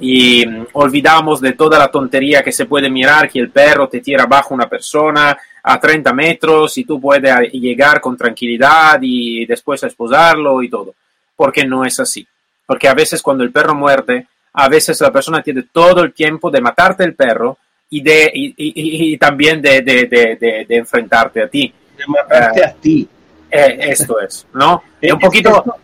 Y 0.00 0.46
um, 0.46 0.66
olvidamos 0.74 1.40
de 1.40 1.52
toda 1.52 1.78
la 1.78 1.90
tontería 1.90 2.42
que 2.42 2.52
se 2.52 2.66
puede 2.66 2.88
mirar, 2.88 3.28
que 3.28 3.40
el 3.40 3.50
perro 3.50 3.88
te 3.88 4.00
tira 4.00 4.24
abajo 4.24 4.54
una 4.54 4.68
persona 4.68 5.36
a 5.62 5.78
30 5.78 6.12
metros 6.12 6.78
y 6.78 6.84
tú 6.84 7.00
puedes 7.00 7.52
llegar 7.52 8.00
con 8.00 8.16
tranquilidad 8.16 8.98
y 9.02 9.44
después 9.44 9.82
a 9.84 9.88
esposarlo 9.88 10.62
y 10.62 10.70
todo, 10.70 10.94
porque 11.36 11.66
no 11.66 11.84
es 11.84 12.00
así. 12.00 12.26
Porque 12.64 12.88
a 12.88 12.94
veces 12.94 13.20
cuando 13.20 13.44
el 13.44 13.52
perro 13.52 13.74
muerde, 13.74 14.26
a 14.54 14.68
veces 14.68 15.00
la 15.00 15.12
persona 15.12 15.42
tiene 15.42 15.64
todo 15.70 16.02
el 16.02 16.12
tiempo 16.12 16.50
de 16.50 16.60
matarte 16.60 17.04
el 17.04 17.14
perro 17.14 17.58
y, 17.90 18.00
de, 18.00 18.30
y, 18.32 18.54
y, 18.56 19.12
y 19.12 19.18
también 19.18 19.60
de, 19.60 19.82
de, 19.82 20.06
de, 20.06 20.64
de, 20.66 20.76
enfrentarte 20.76 21.42
a 21.42 21.48
ti. 21.48 21.72
De 21.96 22.06
matarte 22.06 22.60
uh, 22.60 22.64
a 22.64 22.72
ti. 22.72 23.08
Eh, 23.50 23.78
esto 23.80 24.20
es, 24.20 24.46
¿no? 24.54 24.82
Y 25.00 25.10
un 25.12 25.18
poquito... 25.18 25.50
Esto, 25.50 25.76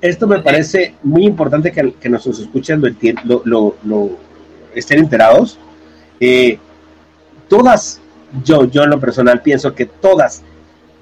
esto 0.00 0.26
me 0.26 0.40
parece 0.40 0.96
muy 1.04 1.24
importante 1.24 1.70
que, 1.70 1.94
que 1.94 2.08
nuestros 2.08 2.40
escuchan 2.40 2.80
lo, 2.80 2.88
lo, 3.24 3.42
lo, 3.44 3.76
lo 3.84 4.10
estén 4.74 4.98
enterados. 4.98 5.58
Eh, 6.18 6.58
todas, 7.48 8.00
yo, 8.44 8.64
yo 8.64 8.82
en 8.82 8.90
lo 8.90 8.98
personal 8.98 9.40
pienso 9.42 9.72
que 9.74 9.86
todas, 9.86 10.42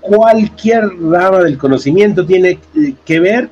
cualquier 0.00 0.85
rama 1.00 1.40
del 1.40 1.56
conocimiento 1.56 2.26
tiene 2.26 2.59
que 3.04 3.20
ver 3.20 3.48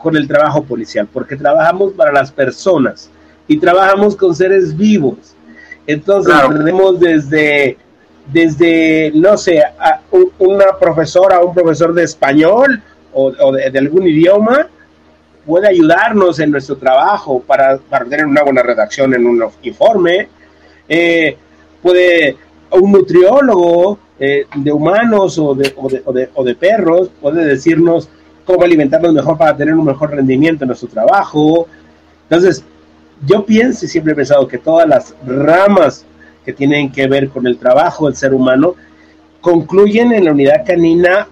con 0.00 0.16
el 0.16 0.26
trabajo 0.26 0.62
policial, 0.62 1.08
porque 1.12 1.36
trabajamos 1.36 1.92
para 1.92 2.12
las 2.12 2.30
personas 2.30 3.10
y 3.48 3.58
trabajamos 3.58 4.16
con 4.16 4.34
seres 4.34 4.76
vivos. 4.76 5.34
Entonces 5.86 6.32
claro. 6.32 6.56
tenemos 6.56 7.00
desde, 7.00 7.76
desde, 8.26 9.12
no 9.14 9.36
sé, 9.36 9.62
una 10.38 10.78
profesora 10.78 11.40
o 11.40 11.48
un 11.48 11.54
profesor 11.54 11.92
de 11.92 12.04
español 12.04 12.82
o, 13.12 13.52
de, 13.52 13.78
algún 13.78 14.06
idioma, 14.06 14.68
puede 15.44 15.68
ayudarnos 15.68 16.38
en 16.38 16.50
nuestro 16.50 16.76
trabajo 16.76 17.42
para, 17.46 17.78
para 17.78 18.04
tener 18.04 18.26
una 18.26 18.42
buena 18.42 18.62
redacción 18.62 19.12
en 19.14 19.26
un 19.26 19.44
informe. 19.62 20.28
Eh, 20.88 21.36
puede 21.82 22.36
un 22.70 22.92
nutriólogo 22.92 23.98
eh, 24.18 24.46
de 24.54 24.72
humanos 24.72 25.38
o 25.38 25.54
de, 25.54 25.72
o, 25.76 25.88
de, 25.88 26.02
o, 26.04 26.40
o 26.40 26.44
de 26.44 26.54
perros 26.54 27.10
puede 27.20 27.44
decirnos 27.44 28.08
cómo 28.44 28.62
alimentarnos 28.62 29.12
mejor 29.12 29.36
para 29.36 29.56
tener 29.56 29.74
un 29.74 29.84
mejor 29.84 30.10
rendimiento 30.10 30.64
en 30.64 30.68
nuestro 30.68 30.88
trabajo. 30.88 31.66
Entonces, 32.24 32.64
yo 33.26 33.44
pienso 33.44 33.84
y 33.84 33.88
siempre 33.88 34.12
he 34.12 34.16
pensado 34.16 34.48
que 34.48 34.58
todas 34.58 34.88
las 34.88 35.14
ramas 35.24 36.04
que 36.44 36.52
tienen 36.52 36.90
que 36.90 37.06
ver 37.06 37.28
con 37.28 37.46
el 37.46 37.58
trabajo 37.58 38.06
del 38.06 38.16
ser 38.16 38.34
humano 38.34 38.74
concluyen 39.40 40.12
en 40.12 40.24
la 40.24 40.32
unidad 40.32 40.64
canina, 40.66 41.26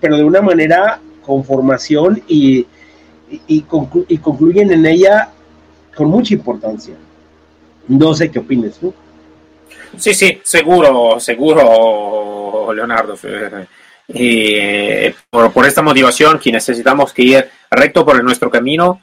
pero 0.00 0.16
de 0.16 0.24
una 0.24 0.40
manera 0.40 1.00
con 1.22 1.44
formación 1.44 2.22
y, 2.28 2.66
y, 3.30 3.40
y, 3.46 3.60
conclu 3.62 4.04
y 4.08 4.18
concluyen 4.18 4.72
en 4.72 4.86
ella 4.86 5.30
con 5.94 6.08
mucha 6.08 6.34
importancia. 6.34 6.94
No 7.88 8.14
sé 8.14 8.30
qué 8.30 8.38
opinas 8.38 8.78
tú. 8.78 8.94
Sí, 9.96 10.14
sí, 10.14 10.40
seguro, 10.42 11.20
seguro, 11.20 12.72
Leonardo. 12.72 13.14
Y 14.08 15.10
por, 15.30 15.52
por, 15.52 15.66
esta 15.66 15.82
motivación 15.82 16.38
que 16.38 16.52
necesitamos 16.52 17.12
que 17.12 17.22
ir 17.22 17.48
recto 17.70 18.04
por 18.04 18.22
nuestro 18.22 18.50
camino 18.50 19.00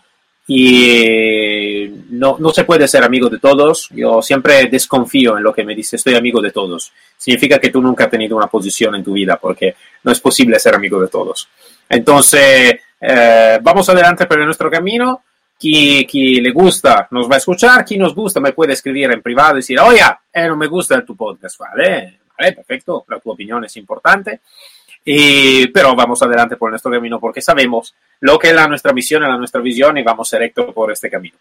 y 0.47 1.88
no, 2.10 2.38
no, 2.39 2.49
se 2.49 2.63
puede 2.63 2.88
ser 2.88 3.04
amigo 3.04 3.30
de 3.30 3.39
todos. 3.39 3.89
Yo 3.91 4.21
siempre 4.21 4.65
desconfío 4.67 5.38
en 5.38 5.43
lo 5.43 5.54
que 5.54 5.63
me 5.63 5.75
dice, 5.75 5.95
estoy 5.95 6.15
amigo 6.15 6.41
de 6.41 6.51
todos. 6.51 6.91
Significa 7.17 7.60
que 7.60 7.69
tú 7.69 7.82
nunca 7.82 8.06
has 8.06 8.12
tenido 8.12 8.36
una 8.36 8.47
posición 8.47 8.95
en 8.95 9.04
tu 9.04 9.13
vida 9.13 9.38
porque 9.38 9.75
no 10.04 10.12
es 10.12 10.19
posible 10.19 10.60
ser 10.60 10.75
amigo 10.75 10.99
de 10.99 11.08
todos. 11.08 11.47
Entonces, 11.88 12.80
eh, 12.99 13.60
vamos 13.62 13.88
adelante 13.89 14.25
por 14.25 14.39
nuestro 14.39 14.69
camino. 14.69 15.23
Quien, 15.60 16.06
quien, 16.06 16.43
le 16.43 16.51
gusta 16.51 17.08
nos 17.12 17.30
va 17.30 17.36
a 17.36 17.38
escuchar, 17.38 17.86
quien 17.86 17.99
nos 17.99 18.15
gusta 18.15 18.39
me 18.39 18.51
puede 18.51 18.73
escribir 18.73 19.12
en 19.12 19.21
privado 19.21 19.54
y 19.54 19.56
decir, 19.58 19.80
oye, 19.80 20.01
eh, 20.34 20.47
no 20.47 20.58
me 20.58 20.65
gusta 20.65 21.06
tu 21.06 21.15
podcast, 21.15 21.60
vale, 21.60 22.21
vale, 22.36 22.54
perfecto, 22.54 23.06
la 23.08 23.19
tu 23.19 23.30
opinión 23.30 23.63
es 23.63 23.77
importante. 23.77 24.41
Y, 25.03 25.67
pero 25.67 25.95
vamos 25.95 26.21
adelante 26.21 26.57
por 26.57 26.69
nuestro 26.69 26.91
camino 26.91 27.19
porque 27.19 27.41
sabemos 27.41 27.95
lo 28.19 28.37
que 28.37 28.49
es 28.49 28.53
la, 28.53 28.67
nuestra 28.67 28.93
misión, 28.93 29.23
la 29.23 29.37
nuestra 29.37 29.61
visión 29.61 29.97
y 29.97 30.03
vamos 30.03 30.29
directo 30.29 30.71
por 30.71 30.91
este 30.91 31.09
camino. 31.09 31.37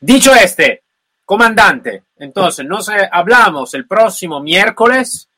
Dicho 0.00 0.34
este, 0.34 0.82
comandante, 1.24 2.04
entonces 2.18 2.64
nos 2.64 2.88
hablamos 2.88 3.74
el 3.74 3.86
próximo 3.86 4.40
miércoles, 4.40 5.28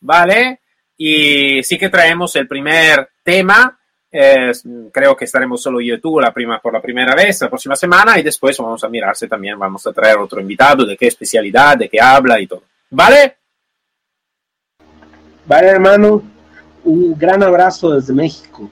¿vale? 0.00 0.60
Y 0.96 1.62
sí 1.62 1.76
que 1.76 1.88
traemos 1.88 2.34
el 2.36 2.46
primer 2.46 3.08
tema. 3.22 3.76
Eh, 4.10 4.52
creo 4.90 5.14
que 5.14 5.26
estaremos 5.26 5.60
solo 5.60 5.80
yo 5.80 5.96
y 5.96 6.00
tú 6.00 6.18
la 6.18 6.32
prima, 6.32 6.60
por 6.60 6.72
la 6.72 6.80
primera 6.80 7.14
vez 7.14 7.42
la 7.42 7.50
próxima 7.50 7.76
semana 7.76 8.18
y 8.18 8.22
después 8.22 8.56
vamos 8.56 8.82
a 8.82 8.88
mirarse 8.88 9.28
también, 9.28 9.58
vamos 9.58 9.86
a 9.86 9.92
traer 9.92 10.16
otro 10.16 10.40
invitado, 10.40 10.86
de 10.86 10.96
qué 10.96 11.08
especialidad, 11.08 11.76
de 11.76 11.88
qué 11.88 12.00
habla 12.00 12.40
y 12.40 12.46
todo. 12.46 12.62
¿Vale? 12.90 13.36
Vale, 15.44 15.66
hermano 15.68 16.37
un 16.88 17.14
gran 17.18 17.42
abrazo 17.42 17.90
desde 17.94 18.14
México. 18.14 18.70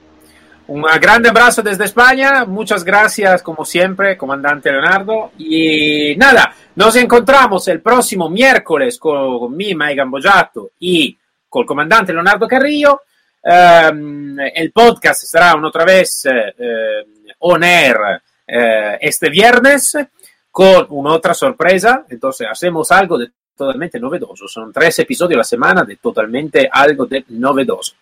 Un 0.67 0.81
gran 0.99 1.25
abrazo 1.25 1.61
desde 1.61 1.85
España. 1.85 2.43
Muchas 2.45 2.83
gracias, 2.83 3.41
como 3.41 3.63
siempre, 3.63 4.17
comandante 4.17 4.71
Leonardo. 4.71 5.31
Y 5.37 6.15
nada, 6.17 6.53
nos 6.75 6.95
encontramos 6.95 7.67
el 7.67 7.79
próximo 7.79 8.29
miércoles 8.29 8.97
con, 8.97 9.39
con 9.39 9.55
mi, 9.55 9.73
Maigan 9.73 10.11
Boyato, 10.11 10.71
y 10.79 11.17
con 11.47 11.61
el 11.61 11.67
comandante 11.67 12.11
Leonardo 12.11 12.47
Carrillo. 12.47 13.01
Um, 13.43 14.37
el 14.39 14.71
podcast 14.73 15.23
una 15.55 15.67
otra 15.69 15.85
vez 15.85 16.25
uh, 16.25 17.37
on 17.39 17.63
air 17.63 17.95
uh, 17.95 18.97
este 18.99 19.29
viernes 19.29 19.97
con 20.51 20.87
una 20.89 21.13
otra 21.13 21.33
sorpresa. 21.33 22.03
Entonces, 22.09 22.47
hacemos 22.49 22.91
algo 22.91 23.17
de 23.17 23.29
totalmente 23.55 23.99
novedoso. 23.99 24.47
Son 24.47 24.73
tres 24.73 24.99
episodios 24.99 25.37
a 25.37 25.39
la 25.39 25.43
semana 25.43 25.83
de 25.83 25.95
totalmente 25.95 26.67
algo 26.69 27.05
de 27.05 27.23
novedoso. 27.29 27.93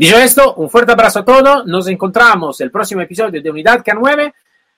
Dicho 0.00 0.16
esto, 0.16 0.54
un 0.54 0.70
fuerte 0.70 0.92
abrazo 0.92 1.18
a 1.18 1.24
todos. 1.26 1.66
Nos 1.66 1.86
encontramos 1.86 2.58
el 2.62 2.70
próximo 2.70 3.02
episodio 3.02 3.42
de 3.42 3.50
Unidad 3.50 3.84
K9. 3.84 4.32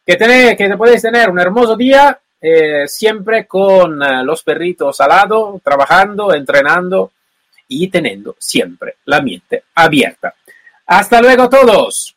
Que, 0.05 0.17
tener, 0.17 0.57
que 0.57 0.69
podéis 0.77 1.01
tener 1.01 1.31
un 1.31 1.39
hermoso 1.39 1.77
día, 1.77 2.19
eh, 2.41 2.89
siempre 2.89 3.47
con 3.47 4.03
eh, 4.03 4.25
los 4.25 4.43
perritos 4.43 5.01
al 5.01 5.11
lado, 5.11 5.61
trabajando, 5.63 6.35
entrenando 6.35 7.13
y 7.69 7.87
teniendo 7.87 8.35
siempre 8.37 8.97
la 9.05 9.21
mente 9.21 9.63
abierta. 9.77 10.35
Hasta 10.87 11.23
luego 11.23 11.49
todos. 11.49 12.12